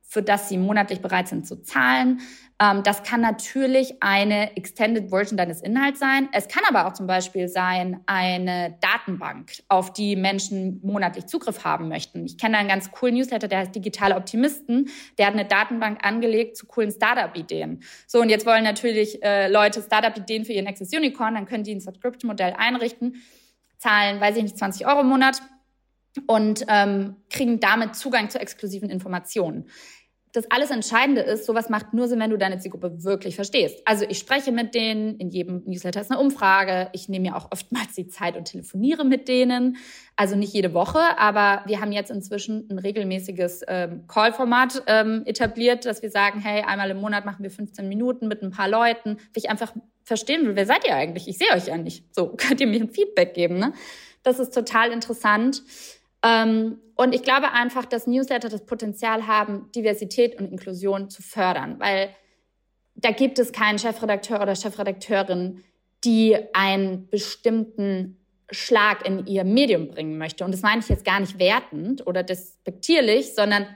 [0.10, 2.20] für das sie monatlich bereit sind zu zahlen.
[2.60, 6.30] Ähm, das kann natürlich eine Extended Version deines Inhalts sein.
[6.34, 11.90] Es kann aber auch zum Beispiel sein eine Datenbank, auf die Menschen monatlich Zugriff haben
[11.90, 12.26] möchten.
[12.26, 14.90] Ich kenne einen ganz coolen Newsletter, der heißt Digitale Optimisten.
[15.20, 17.84] Der hat eine Datenbank angelegt zu coolen Startup-Ideen.
[18.08, 21.76] So, und jetzt wollen natürlich äh, Leute Startup-Ideen für ihren Access Unicorn, dann können die
[21.76, 23.22] ein Subscription-Modell einrichten,
[23.78, 25.40] zahlen, weiß ich nicht, 20 Euro im Monat
[26.26, 29.70] und ähm, kriegen damit Zugang zu exklusiven Informationen
[30.32, 33.82] das alles Entscheidende ist, sowas macht nur Sinn, wenn du deine Zielgruppe wirklich verstehst.
[33.86, 37.52] Also ich spreche mit denen, in jedem Newsletter ist eine Umfrage, ich nehme mir auch
[37.52, 39.78] oftmals die Zeit und telefoniere mit denen.
[40.16, 45.86] Also nicht jede Woche, aber wir haben jetzt inzwischen ein regelmäßiges ähm, Call-Format ähm, etabliert,
[45.86, 49.16] dass wir sagen, hey, einmal im Monat machen wir 15 Minuten mit ein paar Leuten,
[49.16, 49.74] weil ich einfach
[50.04, 51.28] verstehen will, wer seid ihr eigentlich?
[51.28, 52.04] Ich sehe euch ja nicht.
[52.14, 53.74] So, könnt ihr mir ein Feedback geben, ne?
[54.22, 55.64] Das ist total interessant.
[56.24, 61.80] Ähm, und ich glaube einfach, dass Newsletter das Potenzial haben, Diversität und Inklusion zu fördern,
[61.80, 62.10] weil
[62.96, 65.64] da gibt es keinen Chefredakteur oder Chefredakteurin,
[66.04, 68.18] die einen bestimmten
[68.52, 70.44] Schlag in ihr Medium bringen möchte.
[70.44, 73.68] Und das meine ich jetzt gar nicht wertend oder despektierlich, sondern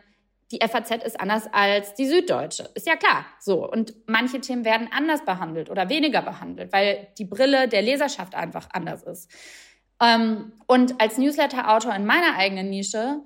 [0.51, 2.69] die FAZ ist anders als die Süddeutsche.
[2.75, 3.25] Ist ja klar.
[3.39, 3.69] So.
[3.69, 8.69] Und manche Themen werden anders behandelt oder weniger behandelt, weil die Brille der Leserschaft einfach
[8.71, 9.31] anders ist.
[10.03, 13.21] Ähm, und als Newsletter-Autor in meiner eigenen Nische,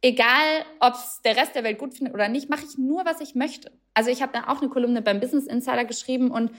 [0.00, 3.20] egal ob es der Rest der Welt gut findet oder nicht, mache ich nur, was
[3.20, 3.72] ich möchte.
[3.94, 6.52] Also ich habe dann auch eine Kolumne beim Business Insider geschrieben und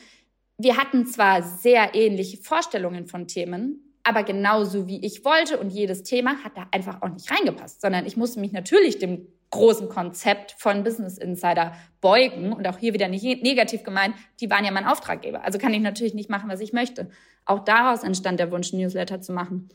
[0.57, 6.03] wir hatten zwar sehr ähnliche Vorstellungen von Themen, aber genauso wie ich wollte und jedes
[6.03, 10.55] Thema hat da einfach auch nicht reingepasst, sondern ich musste mich natürlich dem großen Konzept
[10.57, 14.85] von Business Insider beugen und auch hier wieder nicht negativ gemeint, die waren ja mein
[14.85, 15.43] Auftraggeber.
[15.43, 17.09] Also kann ich natürlich nicht machen, was ich möchte.
[17.45, 19.69] Auch daraus entstand der Wunsch, Newsletter zu machen.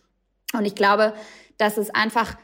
[0.53, 1.15] Und ich glaube,
[1.59, 2.37] dass es einfach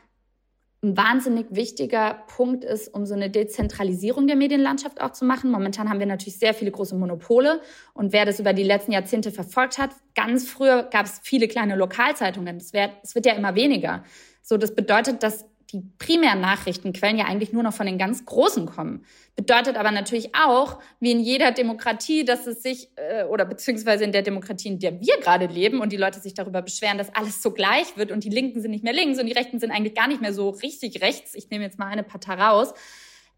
[0.82, 5.50] ein wahnsinnig wichtiger Punkt ist, um so eine Dezentralisierung der Medienlandschaft auch zu machen.
[5.50, 7.60] Momentan haben wir natürlich sehr viele große Monopole.
[7.92, 11.76] Und wer das über die letzten Jahrzehnte verfolgt hat, ganz früher gab es viele kleine
[11.76, 12.56] Lokalzeitungen.
[12.56, 14.04] Es wird, es wird ja immer weniger.
[14.40, 18.66] So, das bedeutet, dass die primären Nachrichtenquellen ja eigentlich nur noch von den ganz Großen
[18.66, 19.04] kommen.
[19.36, 24.12] Bedeutet aber natürlich auch, wie in jeder Demokratie, dass es sich, äh, oder beziehungsweise in
[24.12, 27.42] der Demokratie, in der wir gerade leben und die Leute sich darüber beschweren, dass alles
[27.42, 29.94] so gleich wird und die Linken sind nicht mehr links und die Rechten sind eigentlich
[29.94, 31.34] gar nicht mehr so richtig rechts.
[31.34, 32.74] Ich nehme jetzt mal eine Partei raus.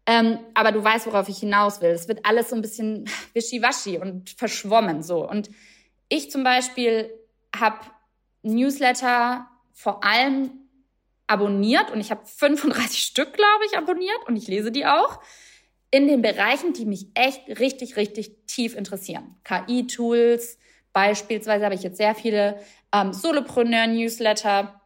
[0.05, 1.91] Ähm, aber du weißt, worauf ich hinaus will.
[1.91, 5.27] Es wird alles so ein bisschen wischiwaschi und verschwommen so.
[5.27, 5.49] Und
[6.09, 7.09] ich zum Beispiel
[7.55, 7.79] habe
[8.41, 10.51] Newsletter vor allem
[11.27, 15.19] abonniert und ich habe 35 Stück, glaube ich, abonniert und ich lese die auch
[15.91, 19.35] in den Bereichen, die mich echt richtig, richtig tief interessieren.
[19.43, 20.57] KI-Tools,
[20.91, 22.59] beispielsweise habe ich jetzt sehr viele
[22.91, 24.81] ähm, Solopreneur-Newsletter,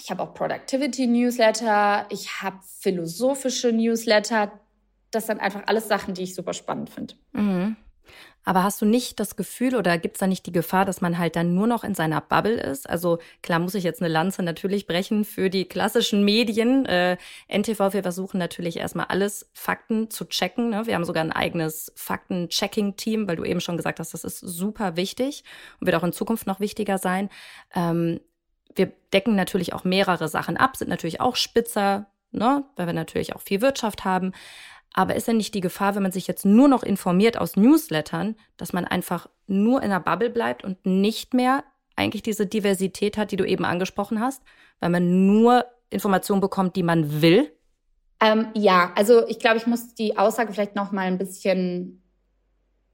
[0.00, 4.60] ich habe auch Productivity-Newsletter, ich habe philosophische Newsletter.
[5.12, 7.14] Das sind einfach alles Sachen, die ich super spannend finde.
[7.32, 7.76] Mhm.
[8.44, 11.18] Aber hast du nicht das Gefühl oder gibt es da nicht die Gefahr, dass man
[11.18, 12.88] halt dann nur noch in seiner Bubble ist?
[12.88, 16.84] Also klar muss ich jetzt eine Lanze natürlich brechen für die klassischen Medien.
[16.86, 17.18] Äh,
[17.48, 20.70] NTV, wir versuchen natürlich erstmal alles Fakten zu checken.
[20.70, 20.86] Ne?
[20.86, 24.96] Wir haben sogar ein eigenes Fakten-Checking-Team, weil du eben schon gesagt hast, das ist super
[24.96, 25.44] wichtig
[25.80, 27.30] und wird auch in Zukunft noch wichtiger sein.
[27.74, 28.20] Ähm,
[28.74, 32.64] wir decken natürlich auch mehrere Sachen ab, sind natürlich auch spitzer, ne?
[32.76, 34.32] weil wir natürlich auch viel Wirtschaft haben.
[34.94, 38.36] Aber ist denn nicht die Gefahr, wenn man sich jetzt nur noch informiert aus Newslettern,
[38.56, 41.64] dass man einfach nur in der Bubble bleibt und nicht mehr
[41.96, 44.42] eigentlich diese Diversität hat, die du eben angesprochen hast,
[44.80, 47.52] weil man nur Informationen bekommt, die man will?
[48.20, 52.02] Ähm, ja, also ich glaube, ich muss die Aussage vielleicht noch mal ein bisschen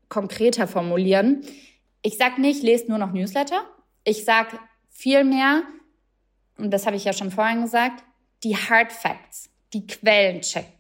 [0.09, 1.43] konkreter formulieren.
[2.03, 3.63] Ich sage nicht, lest nur noch Newsletter.
[4.05, 5.63] Ich sage vielmehr,
[6.57, 8.05] und das habe ich ja schon vorhin gesagt,
[8.43, 10.78] die Hard Facts, die Quellen checken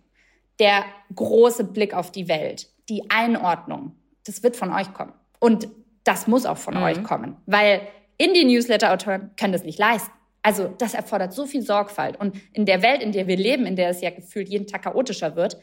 [0.59, 0.85] der
[1.15, 3.93] große Blick auf die Welt, die Einordnung,
[4.25, 5.13] das wird von euch kommen.
[5.39, 5.69] Und
[6.05, 6.83] das muss auch von mhm.
[6.83, 7.83] euch kommen, weil
[8.19, 10.11] Indie-Newsletter-Autoren können das nicht leisten.
[10.43, 12.19] Also das erfordert so viel Sorgfalt.
[12.19, 14.83] Und in der Welt, in der wir leben, in der es ja gefühlt jeden Tag
[14.83, 15.59] chaotischer wird,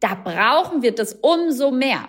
[0.00, 2.08] da brauchen wir das umso mehr.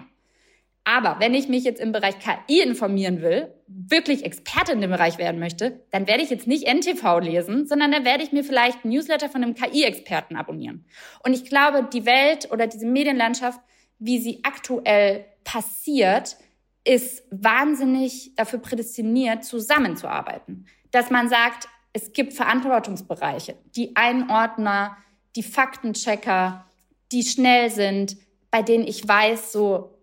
[0.88, 5.18] Aber wenn ich mich jetzt im Bereich KI informieren will, wirklich Experte in dem Bereich
[5.18, 8.86] werden möchte, dann werde ich jetzt nicht NTV lesen, sondern dann werde ich mir vielleicht
[8.86, 10.86] ein Newsletter von einem KI-Experten abonnieren.
[11.26, 13.60] Und ich glaube, die Welt oder diese Medienlandschaft,
[14.00, 16.38] wie sie aktuell passiert,
[16.86, 20.68] ist wahnsinnig dafür prädestiniert, zusammenzuarbeiten.
[20.92, 24.96] Dass man sagt, es gibt Verantwortungsbereiche, die Einordner,
[25.36, 26.66] die Faktenchecker,
[27.12, 28.16] die schnell sind,
[28.52, 29.97] bei denen ich weiß, so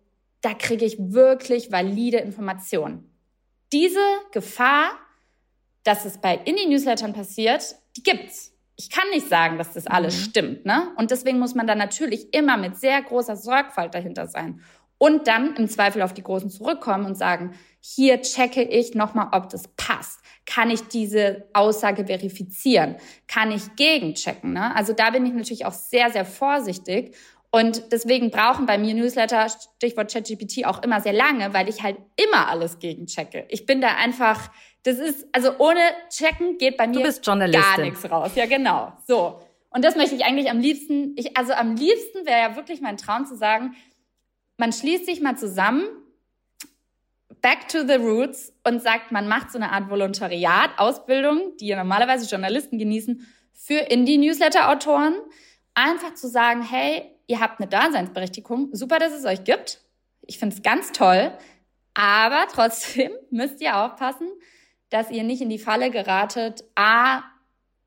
[0.44, 3.10] da kriege ich wirklich valide Informationen.
[3.72, 4.90] Diese Gefahr,
[5.84, 8.52] dass es bei Indie-Newslettern passiert, die gibt's.
[8.76, 10.20] Ich kann nicht sagen, dass das alles mhm.
[10.20, 10.92] stimmt, ne?
[10.96, 14.60] Und deswegen muss man da natürlich immer mit sehr großer Sorgfalt dahinter sein.
[14.98, 19.48] Und dann im Zweifel auf die Großen zurückkommen und sagen, hier checke ich nochmal, ob
[19.50, 20.20] das passt.
[20.46, 22.96] Kann ich diese Aussage verifizieren?
[23.28, 24.52] Kann ich gegenchecken?
[24.52, 24.74] Ne?
[24.74, 27.16] Also da bin ich natürlich auch sehr, sehr vorsichtig
[27.54, 29.46] und deswegen brauchen bei mir Newsletter,
[29.76, 33.44] Stichwort ChatGPT, auch immer sehr lange, weil ich halt immer alles gegenchecke.
[33.48, 34.50] Ich bin da einfach,
[34.82, 35.78] das ist, also ohne
[36.10, 37.08] Checken geht bei mir
[37.52, 38.32] gar nichts raus.
[38.34, 38.92] Ja, genau.
[39.06, 39.40] So.
[39.70, 42.96] Und das möchte ich eigentlich am liebsten, ich, also am liebsten wäre ja wirklich mein
[42.96, 43.76] Traum zu sagen,
[44.56, 45.84] man schließt sich mal zusammen,
[47.40, 51.76] back to the roots und sagt, man macht so eine Art Volontariat, Ausbildung, die ja
[51.76, 55.14] normalerweise Journalisten genießen, für Indie-Newsletter-Autoren.
[55.74, 58.70] Einfach zu sagen, hey, ihr habt eine Daseinsberechtigung.
[58.72, 59.80] Super, dass es euch gibt.
[60.22, 61.32] Ich finde es ganz toll.
[61.94, 64.28] Aber trotzdem müsst ihr aufpassen,
[64.90, 67.22] dass ihr nicht in die Falle geratet, a,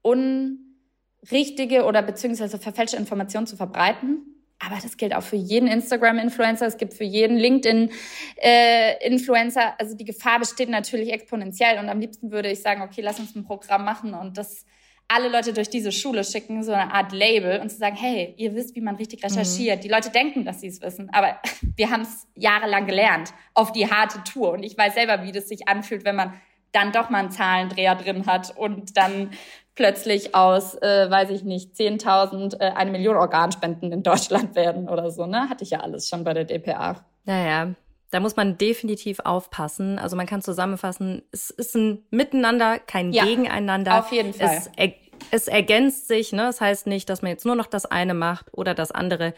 [0.02, 4.34] unrichtige oder beziehungsweise verfälschte Informationen zu verbreiten.
[4.60, 9.62] Aber das gilt auch für jeden Instagram-Influencer, es gibt für jeden LinkedIn-Influencer.
[9.62, 11.78] Äh, also die Gefahr besteht natürlich exponentiell.
[11.78, 14.66] Und am liebsten würde ich sagen, okay, lass uns ein Programm machen und das
[15.08, 18.54] alle Leute durch diese Schule schicken, so eine Art Label und zu sagen, hey, ihr
[18.56, 19.78] wisst, wie man richtig recherchiert.
[19.78, 19.82] Mhm.
[19.82, 21.40] Die Leute denken, dass sie es wissen, aber
[21.76, 24.52] wir haben es jahrelang gelernt auf die harte Tour.
[24.52, 26.34] Und ich weiß selber, wie das sich anfühlt, wenn man
[26.74, 29.32] dann doch mal einen Zahlendreher drin hat und dann
[29.76, 35.10] plötzlich aus, äh, weiß ich nicht, 10.000 äh, eine Million Organspenden in Deutschland werden oder
[35.10, 35.26] so.
[35.26, 35.50] Ne?
[35.50, 37.06] Hatte ich ja alles schon bei der DPA.
[37.24, 37.74] Naja,
[38.10, 40.00] da muss man definitiv aufpassen.
[40.00, 44.00] Also man kann zusammenfassen, es ist ein Miteinander, kein ja, Gegeneinander.
[44.00, 44.58] Auf jeden Fall.
[44.58, 44.94] Es, er,
[45.32, 46.44] es ergänzt sich, ne?
[46.44, 49.34] Das heißt nicht, dass man jetzt nur noch das eine macht oder das andere.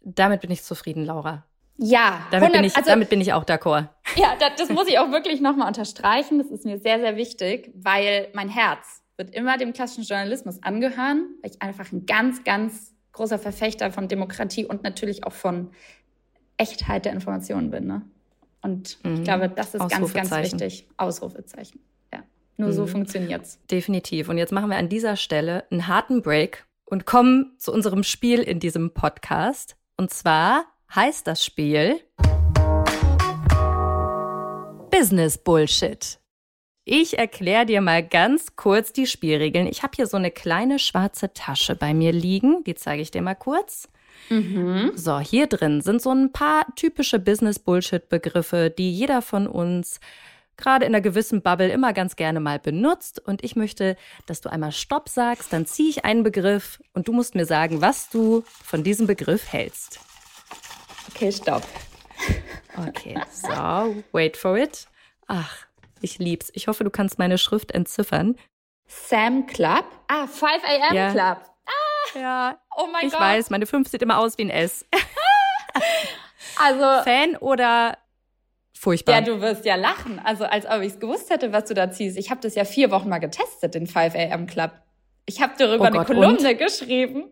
[0.00, 1.44] Damit bin ich zufrieden, Laura.
[1.82, 3.88] Ja, damit 100, bin ich, also, damit bin ich auch d'accord.
[4.16, 6.38] Ja, das, das muss ich auch wirklich nochmal unterstreichen.
[6.38, 11.28] Das ist mir sehr, sehr wichtig, weil mein Herz wird immer dem klassischen Journalismus angehören,
[11.42, 15.70] weil ich einfach ein ganz, ganz großer Verfechter von Demokratie und natürlich auch von
[16.60, 17.86] Echtheit der Informationen bin.
[17.86, 18.02] Ne?
[18.62, 19.14] Und mhm.
[19.14, 20.86] ich glaube, das ist ganz, ganz wichtig.
[20.98, 21.80] Ausrufezeichen.
[22.12, 22.22] Ja,
[22.58, 22.72] nur mhm.
[22.74, 23.58] so funktioniert's.
[23.70, 24.28] Definitiv.
[24.28, 28.40] Und jetzt machen wir an dieser Stelle einen harten Break und kommen zu unserem Spiel
[28.40, 29.76] in diesem Podcast.
[29.96, 32.00] Und zwar heißt das Spiel
[34.90, 36.18] Business Bullshit.
[36.92, 39.68] Ich erkläre dir mal ganz kurz die Spielregeln.
[39.68, 42.64] Ich habe hier so eine kleine schwarze Tasche bei mir liegen.
[42.64, 43.88] Die zeige ich dir mal kurz.
[44.28, 44.90] Mhm.
[44.96, 50.00] So, hier drin sind so ein paar typische Business-Bullshit-Begriffe, die jeder von uns
[50.56, 53.20] gerade in einer gewissen Bubble immer ganz gerne mal benutzt.
[53.24, 57.12] Und ich möchte, dass du einmal Stopp sagst, dann ziehe ich einen Begriff und du
[57.12, 60.00] musst mir sagen, was du von diesem Begriff hältst.
[61.14, 61.62] Okay, Stopp.
[62.76, 64.88] Okay, so, wait for it.
[65.28, 65.66] Ach,
[66.02, 66.50] ich lieb's.
[66.54, 68.36] Ich hoffe, du kannst meine Schrift entziffern.
[68.86, 69.84] Sam Club.
[70.08, 70.94] Ah, 5 a.m.
[70.96, 71.10] Ja.
[71.12, 71.50] Club.
[71.66, 73.20] Ah, Ja, oh mein ich Gott.
[73.20, 74.84] weiß, meine 5 sieht immer aus wie ein S.
[76.58, 77.96] Also, Fan oder
[78.76, 79.14] furchtbar?
[79.14, 80.18] ja, du wirst ja lachen.
[80.22, 82.18] Also, als ob ich es gewusst hätte, was du da ziehst.
[82.18, 84.46] Ich habe das ja vier Wochen mal getestet, den 5 a.m.
[84.46, 84.72] Club.
[85.26, 87.30] Ich habe darüber Oh eine Gott, Kolumne geschrieben.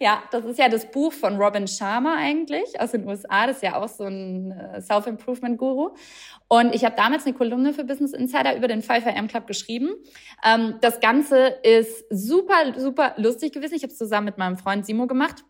[0.00, 3.48] Ja, das ist ja das Buch von Robin Sharma eigentlich aus den USA.
[3.48, 5.90] Das ist ja auch so ein äh, Self-Improvement-Guru.
[6.46, 9.90] Und ich habe damals eine Kolumne für Business Insider über den 5 AM Club geschrieben.
[10.44, 13.74] Ähm, das Ganze ist super, super lustig gewesen.
[13.74, 15.44] Ich habe es zusammen mit meinem Freund Simo gemacht.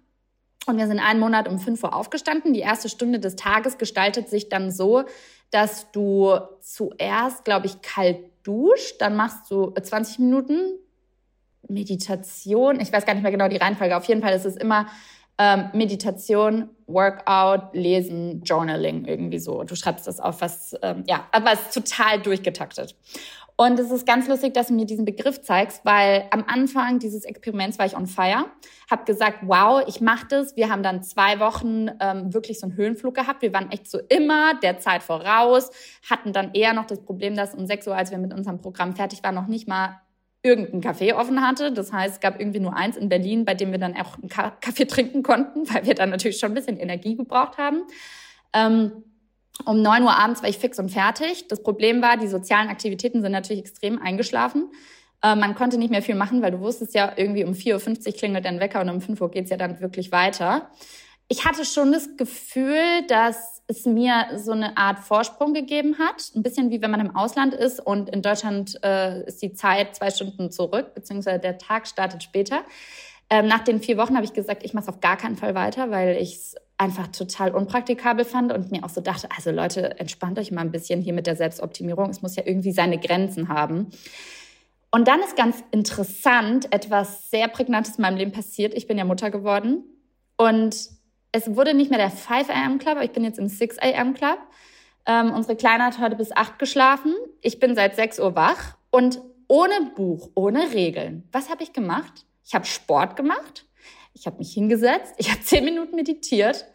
[0.67, 2.55] Und wir sind einen Monat um 5 Uhr aufgestanden.
[2.55, 5.05] Die erste Stunde des Tages gestaltet sich dann so,
[5.51, 10.79] dass du zuerst, glaube ich, kalt duscht, dann machst du 20 Minuten
[11.69, 12.81] Meditation.
[12.81, 13.97] Ich weiß gar nicht mehr genau die Reihenfolge.
[13.97, 14.87] Auf jeden Fall ist es immer
[15.39, 19.63] ähm, Meditation, Workout, Lesen, Journaling irgendwie so.
[19.63, 22.97] Du schreibst das auf, was, ähm, ja, aber es ist total durchgetaktet.
[23.61, 27.25] Und es ist ganz lustig, dass du mir diesen Begriff zeigst, weil am Anfang dieses
[27.25, 28.45] Experiments war ich on fire,
[28.89, 30.55] habe gesagt, wow, ich mache das.
[30.55, 33.43] Wir haben dann zwei Wochen ähm, wirklich so einen Höhenflug gehabt.
[33.43, 35.71] Wir waren echt so immer der Zeit voraus,
[36.09, 38.95] hatten dann eher noch das Problem, dass um 6 Uhr, als wir mit unserem Programm
[38.95, 40.01] fertig waren, noch nicht mal
[40.49, 41.73] irgendein Café offen hatte.
[41.73, 44.29] Das heißt, es gab irgendwie nur eins in Berlin, bei dem wir dann auch einen
[44.29, 47.83] Ka Kaffee trinken konnten, weil wir dann natürlich schon ein bisschen Energie gebraucht haben.
[48.53, 49.05] Ähm,
[49.65, 51.49] um 9 Uhr abends war ich fix und fertig.
[51.49, 54.71] Das Problem war, die sozialen Aktivitäten sind natürlich extrem eingeschlafen.
[55.23, 58.13] Äh, man konnte nicht mehr viel machen, weil du wusstest ja, irgendwie um 4.50 Uhr
[58.13, 60.71] klingelt dein Wecker und um 5 Uhr geht's ja dann wirklich weiter.
[61.29, 66.33] Ich hatte schon das Gefühl, dass es mir so eine Art Vorsprung gegeben hat.
[66.35, 69.95] Ein bisschen wie wenn man im Ausland ist und in Deutschland äh, ist die Zeit
[69.95, 72.63] zwei Stunden zurück, beziehungsweise der Tag startet später.
[73.29, 75.55] Ähm, nach den vier Wochen habe ich gesagt, ich mache es auf gar keinen Fall
[75.55, 79.99] weiter, weil ich es einfach total unpraktikabel fand und mir auch so dachte, also Leute,
[80.01, 82.09] entspannt euch mal ein bisschen hier mit der Selbstoptimierung.
[82.09, 83.89] Es muss ja irgendwie seine Grenzen haben.
[84.91, 88.73] Und dann ist ganz interessant etwas sehr Prägnantes in meinem Leben passiert.
[88.73, 89.85] Ich bin ja Mutter geworden
[90.39, 90.98] und
[91.33, 92.79] es wurde nicht mehr der 5 a.m.
[92.79, 94.15] Club, aber ich bin jetzt im 6 a.m.
[94.15, 94.39] Club.
[95.07, 97.15] Ähm, unsere Kleine hat heute bis 8 geschlafen.
[97.41, 101.27] Ich bin seit 6 Uhr wach und ohne Buch, ohne Regeln.
[101.33, 102.27] Was habe ich gemacht?
[102.45, 103.67] Ich habe Sport gemacht.
[104.15, 105.15] Ich habe mich hingesetzt.
[105.17, 106.67] Ich habe 10 Minuten meditiert.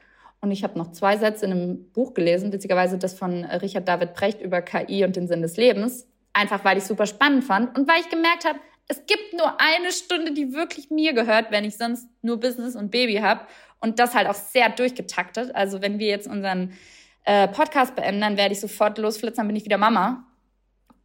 [0.41, 4.14] Und ich habe noch zwei Sätze in einem Buch gelesen, witzigerweise das von Richard David
[4.14, 6.06] Precht über KI und den Sinn des Lebens.
[6.34, 9.93] Einfach weil ich super spannend fand und weil ich gemerkt habe, es gibt nur eine
[9.93, 13.47] Stunde, die wirklich mir gehört, wenn ich sonst nur Business und Baby habe.
[13.84, 15.54] Und das halt auch sehr durchgetaktet.
[15.54, 16.72] Also wenn wir jetzt unseren
[17.26, 20.26] äh, Podcast beenden, dann werde ich sofort losflitzen, bin ich wieder Mama.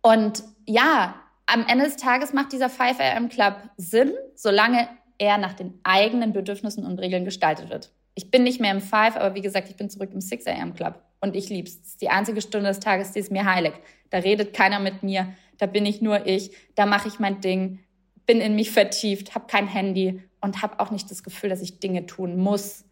[0.01, 1.17] Und ja,
[1.47, 6.33] am Ende des Tages macht dieser 5 AM Club Sinn, solange er nach den eigenen
[6.33, 7.91] Bedürfnissen und Regeln gestaltet wird.
[8.15, 10.75] Ich bin nicht mehr im 5, aber wie gesagt, ich bin zurück im 6 AM
[10.75, 11.03] Club.
[11.21, 11.81] Und ich lieb's.
[11.81, 13.73] Das ist die einzige Stunde des Tages, die ist mir heilig.
[14.11, 17.81] Da redet keiner mit mir, da bin ich nur ich, da mache ich mein Ding,
[18.25, 21.81] bin in mich vertieft, habe kein Handy und habe auch nicht das Gefühl, dass ich
[21.81, 22.85] Dinge tun muss,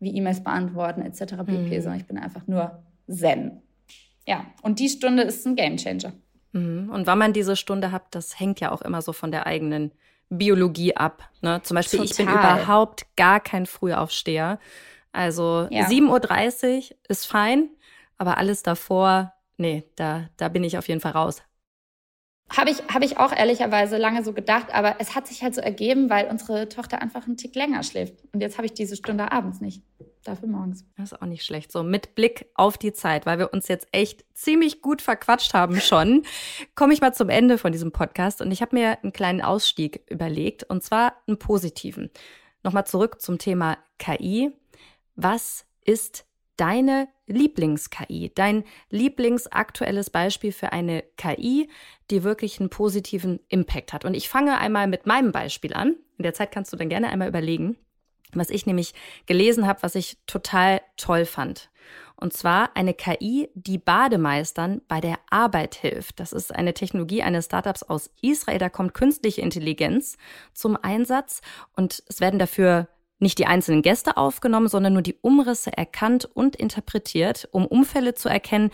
[0.00, 1.36] wie E-Mails beantworten etc.
[1.36, 1.52] pp.
[1.52, 1.80] Mhm.
[1.82, 3.62] Sondern ich bin einfach nur Zen.
[4.26, 6.12] Ja, und die Stunde ist ein Gamechanger.
[6.52, 6.90] Mhm.
[6.90, 9.92] Und wann man diese Stunde hat, das hängt ja auch immer so von der eigenen
[10.28, 11.28] Biologie ab.
[11.40, 11.60] Ne?
[11.62, 12.62] Zum Beispiel, ich bin Total.
[12.62, 14.58] überhaupt gar kein Frühaufsteher.
[15.12, 15.86] Also Ja.
[15.86, 17.68] 7.30 Uhr ist fein,
[18.16, 21.42] aber alles davor, nee, da, da bin ich auf jeden Fall raus.
[22.56, 25.60] Habe ich, hab ich auch ehrlicherweise lange so gedacht, aber es hat sich halt so
[25.60, 28.14] ergeben, weil unsere Tochter einfach einen Tick länger schläft.
[28.32, 29.82] Und jetzt habe ich diese Stunde abends nicht.
[30.24, 30.84] Dafür morgens.
[30.96, 31.72] Das ist auch nicht schlecht.
[31.72, 35.80] So mit Blick auf die Zeit, weil wir uns jetzt echt ziemlich gut verquatscht haben
[35.80, 36.22] schon,
[36.76, 40.04] komme ich mal zum Ende von diesem Podcast und ich habe mir einen kleinen Ausstieg
[40.08, 42.10] überlegt und zwar einen positiven.
[42.62, 44.52] Nochmal zurück zum Thema KI.
[45.16, 46.24] Was ist
[46.62, 51.68] deine Lieblings-KI, dein lieblingsaktuelles Beispiel für eine KI,
[52.08, 54.04] die wirklich einen positiven Impact hat?
[54.04, 55.96] Und ich fange einmal mit meinem Beispiel an.
[56.18, 57.76] In der Zeit kannst du dann gerne einmal überlegen,
[58.32, 58.94] was ich nämlich
[59.26, 61.68] gelesen habe, was ich total toll fand.
[62.14, 66.20] Und zwar eine KI, die Bademeistern bei der Arbeit hilft.
[66.20, 68.58] Das ist eine Technologie eines Startups aus Israel.
[68.58, 70.16] Da kommt künstliche Intelligenz
[70.54, 71.40] zum Einsatz
[71.74, 72.86] und es werden dafür
[73.22, 77.48] nicht die einzelnen Gäste aufgenommen, sondern nur die Umrisse erkannt und interpretiert.
[77.52, 78.70] Um Unfälle zu erkennen,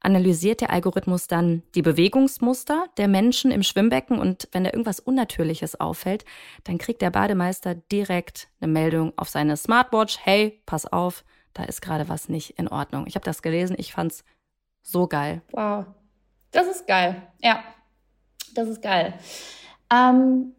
[0.00, 5.80] analysiert der Algorithmus dann die Bewegungsmuster der Menschen im Schwimmbecken und wenn da irgendwas Unnatürliches
[5.80, 6.24] auffällt,
[6.64, 10.18] dann kriegt der Bademeister direkt eine Meldung auf seine Smartwatch.
[10.22, 11.24] Hey, pass auf,
[11.54, 13.06] da ist gerade was nicht in Ordnung.
[13.06, 14.24] Ich habe das gelesen, ich fand's
[14.82, 15.42] so geil.
[15.52, 15.86] Wow.
[16.50, 17.22] Das ist geil.
[17.40, 17.62] Ja,
[18.54, 19.14] das ist geil.
[19.92, 20.54] Ähm,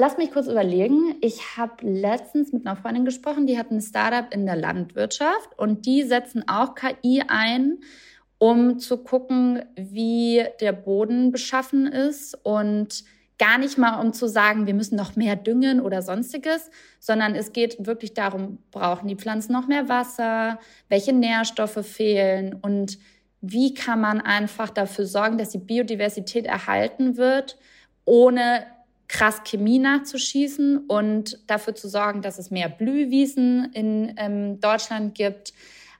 [0.00, 1.14] lass mich kurz überlegen.
[1.20, 5.84] Ich habe letztens mit einer Freundin gesprochen, die hat ein Startup in der Landwirtschaft und
[5.84, 7.80] die setzen auch KI ein,
[8.38, 13.04] um zu gucken, wie der Boden beschaffen ist und
[13.38, 17.52] gar nicht mal um zu sagen, wir müssen noch mehr düngen oder sonstiges, sondern es
[17.52, 22.98] geht wirklich darum, brauchen die Pflanzen noch mehr Wasser, welche Nährstoffe fehlen und
[23.42, 27.58] wie kann man einfach dafür sorgen, dass die Biodiversität erhalten wird,
[28.06, 28.64] ohne
[29.10, 35.52] krass Chemie nachzuschießen und dafür zu sorgen, dass es mehr Blühwiesen in ähm, Deutschland gibt,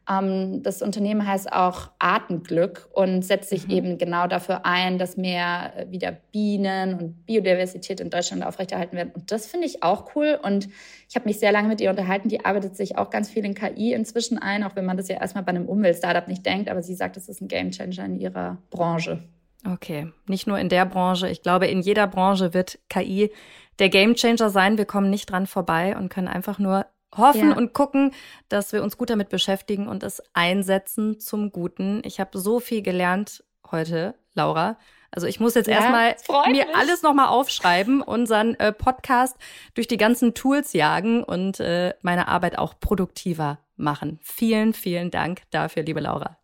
[0.09, 3.73] ähm, das Unternehmen heißt auch Artenglück und setzt sich mhm.
[3.73, 9.11] eben genau dafür ein, dass mehr äh, wieder Bienen und Biodiversität in Deutschland aufrechterhalten werden.
[9.13, 10.39] Und das finde ich auch cool.
[10.41, 10.69] Und
[11.09, 12.29] ich habe mich sehr lange mit ihr unterhalten.
[12.29, 15.21] Die arbeitet sich auch ganz viel in KI inzwischen ein, auch wenn man das ja
[15.21, 16.69] erstmal bei einem Umweltstartup nicht denkt.
[16.69, 19.23] Aber sie sagt, das ist ein Gamechanger in ihrer Branche.
[19.67, 21.29] Okay, nicht nur in der Branche.
[21.29, 23.31] Ich glaube, in jeder Branche wird KI
[23.79, 24.79] der Gamechanger sein.
[24.79, 26.87] Wir kommen nicht dran vorbei und können einfach nur
[27.17, 27.57] hoffen ja.
[27.57, 28.13] und gucken,
[28.49, 32.03] dass wir uns gut damit beschäftigen und es einsetzen zum Guten.
[32.05, 34.79] Ich habe so viel gelernt heute, Laura.
[35.11, 36.15] Also ich muss jetzt ja, erstmal
[36.53, 36.77] mir mich.
[36.77, 39.37] alles nochmal aufschreiben, unseren äh, Podcast
[39.75, 44.21] durch die ganzen Tools jagen und äh, meine Arbeit auch produktiver machen.
[44.23, 46.39] Vielen, vielen Dank dafür, liebe Laura.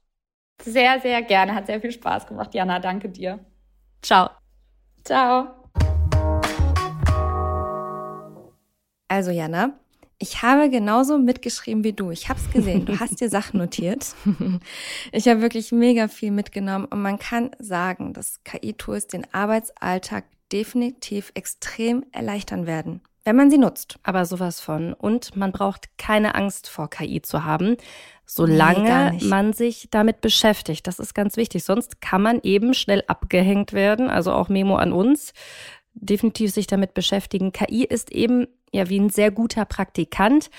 [0.62, 1.54] Sehr, sehr gerne.
[1.54, 2.78] Hat sehr viel Spaß gemacht, Jana.
[2.80, 3.38] Danke dir.
[4.02, 4.30] Ciao.
[5.04, 5.48] Ciao.
[9.08, 9.78] Also Jana,
[10.18, 12.10] ich habe genauso mitgeschrieben wie du.
[12.10, 12.86] Ich habe es gesehen.
[12.86, 14.14] Du hast dir Sachen notiert.
[15.12, 21.32] Ich habe wirklich mega viel mitgenommen und man kann sagen, dass KI-Tools den Arbeitsalltag definitiv
[21.34, 23.98] extrem erleichtern werden, wenn man sie nutzt.
[24.04, 24.92] Aber sowas von.
[24.92, 27.76] Und man braucht keine Angst vor KI zu haben,
[28.24, 30.86] solange nee, man sich damit beschäftigt.
[30.86, 31.64] Das ist ganz wichtig.
[31.64, 34.08] Sonst kann man eben schnell abgehängt werden.
[34.08, 35.32] Also auch Memo an uns
[35.92, 37.52] definitiv sich damit beschäftigen.
[37.52, 40.50] KI ist eben ja wie ein sehr guter Praktikant,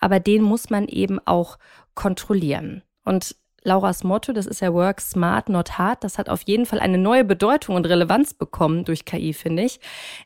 [0.00, 1.58] aber den muss man eben auch
[1.94, 2.82] kontrollieren.
[3.04, 3.36] Und
[3.66, 6.98] Lauras Motto, das ist ja Work Smart, Not Hard, das hat auf jeden Fall eine
[6.98, 9.80] neue Bedeutung und Relevanz bekommen durch KI, finde ich.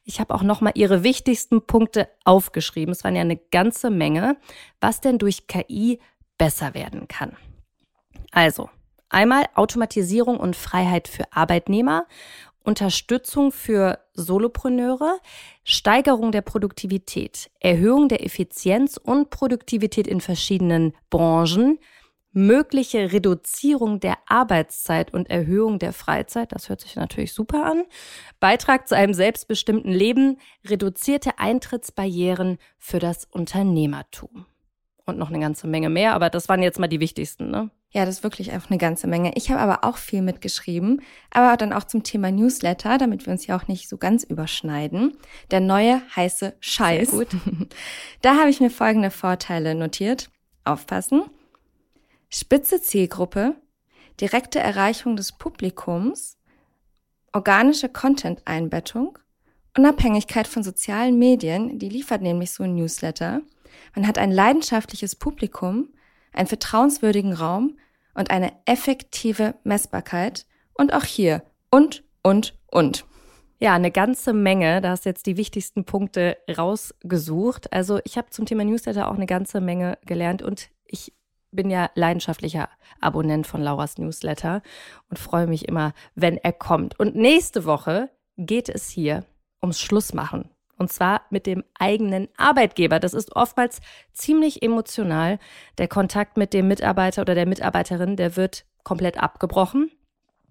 [0.04, 2.92] Ich habe auch nochmal ihre wichtigsten Punkte aufgeschrieben.
[2.92, 4.36] Es waren ja eine ganze Menge,
[4.78, 6.00] was denn durch KI
[6.36, 7.34] besser werden kann.
[8.30, 8.68] Also,
[9.08, 12.06] einmal Automatisierung und Freiheit für Arbeitnehmer
[12.62, 15.18] Unterstützung für Solopreneure,
[15.64, 21.78] Steigerung der Produktivität, Erhöhung der Effizienz und Produktivität in verschiedenen Branchen,
[22.32, 27.84] mögliche Reduzierung der Arbeitszeit und Erhöhung der Freizeit, das hört sich natürlich super an,
[28.38, 34.46] Beitrag zu einem selbstbestimmten Leben, reduzierte Eintrittsbarrieren für das Unternehmertum.
[35.06, 37.70] Und noch eine ganze Menge mehr, aber das waren jetzt mal die wichtigsten, ne?
[37.92, 39.32] Ja, das ist wirklich einfach eine ganze Menge.
[39.34, 41.02] Ich habe aber auch viel mitgeschrieben,
[41.32, 45.16] aber dann auch zum Thema Newsletter, damit wir uns ja auch nicht so ganz überschneiden.
[45.50, 47.10] Der neue heiße Scheiß.
[47.10, 47.28] Sehr gut.
[48.22, 50.30] Da habe ich mir folgende Vorteile notiert.
[50.62, 51.24] Aufpassen.
[52.32, 53.56] Spitze Zielgruppe,
[54.20, 56.38] direkte Erreichung des Publikums,
[57.32, 59.18] organische Content-Einbettung,
[59.76, 63.42] Unabhängigkeit von sozialen Medien, die liefert nämlich so ein Newsletter.
[63.94, 65.88] Man hat ein leidenschaftliches Publikum,
[66.32, 67.78] einen vertrauenswürdigen Raum
[68.14, 70.46] und eine effektive Messbarkeit.
[70.74, 73.04] Und auch hier und, und, und.
[73.58, 74.80] Ja, eine ganze Menge.
[74.80, 77.72] Da hast du jetzt die wichtigsten Punkte rausgesucht.
[77.72, 81.12] Also ich habe zum Thema Newsletter auch eine ganze Menge gelernt und ich
[81.52, 82.68] bin ja leidenschaftlicher
[83.00, 84.62] Abonnent von Lauras Newsletter
[85.08, 86.98] und freue mich immer, wenn er kommt.
[86.98, 89.24] Und nächste Woche geht es hier
[89.62, 93.00] ums Schlussmachen und zwar mit dem eigenen Arbeitgeber.
[93.00, 93.80] Das ist oftmals
[94.14, 95.38] ziemlich emotional.
[95.76, 99.90] Der Kontakt mit dem Mitarbeiter oder der Mitarbeiterin, der wird komplett abgebrochen.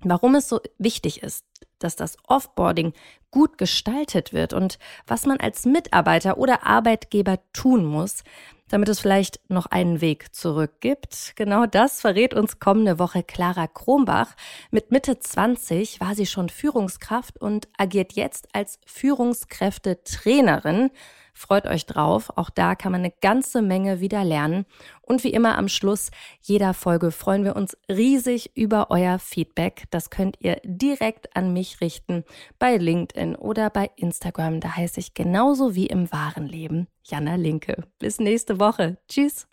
[0.04, 1.46] Warum es so wichtig ist,
[1.80, 2.94] dass das Offboarding
[3.32, 8.24] gut gestaltet wird und was man als Mitarbeiter oder Arbeitgeber tun muss,
[8.70, 11.34] damit es vielleicht noch einen Weg zurück gibt.
[11.36, 14.36] Genau das verrät uns kommende Woche Clara Krombach.
[14.72, 20.92] Mit Mitte 20 war sie schon Führungskraft und agiert jetzt als Führungskräftetrainerin.
[21.34, 22.32] Freut euch drauf.
[22.36, 24.66] Auch da kann man eine ganze Menge wieder lernen.
[25.02, 26.12] Und wie immer am Schluss
[26.42, 29.86] jeder Folge freuen wir uns riesig über euer Feedback.
[29.90, 32.24] Das könnt ihr direkt an mich richten
[32.58, 34.60] bei LinkedIn oder bei Instagram.
[34.60, 37.84] Da heiße ich genauso wie im wahren Leben Jana Linke.
[38.00, 38.98] Bis nächste Woche.
[39.08, 39.48] Tschüss.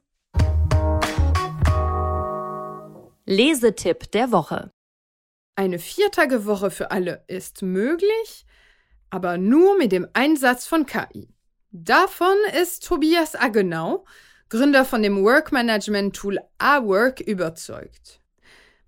[3.26, 4.70] Lesetipp der Woche.
[5.56, 8.46] Eine Viertagewoche für alle ist möglich,
[9.10, 11.28] aber nur mit dem Einsatz von KI.
[11.70, 14.04] Davon ist Tobias Agenau,
[14.48, 18.20] Gründer von dem Workmanagement-Tool Awork, überzeugt.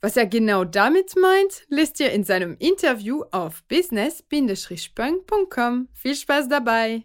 [0.01, 5.89] Was er genau damit meint, lest ihr in seinem Interview auf business-punk.com.
[5.93, 7.03] Viel Spaß dabei!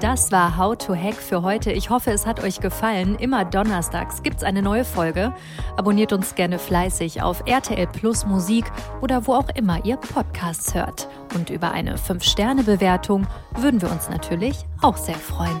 [0.00, 1.72] Das war How to Hack für heute.
[1.72, 3.16] Ich hoffe, es hat euch gefallen.
[3.18, 5.34] Immer donnerstags gibt es eine neue Folge.
[5.76, 8.66] Abonniert uns gerne fleißig auf RTL Plus Musik
[9.00, 11.08] oder wo auch immer ihr Podcasts hört.
[11.34, 13.26] Und über eine 5-Sterne-Bewertung
[13.58, 15.60] würden wir uns natürlich auch sehr freuen.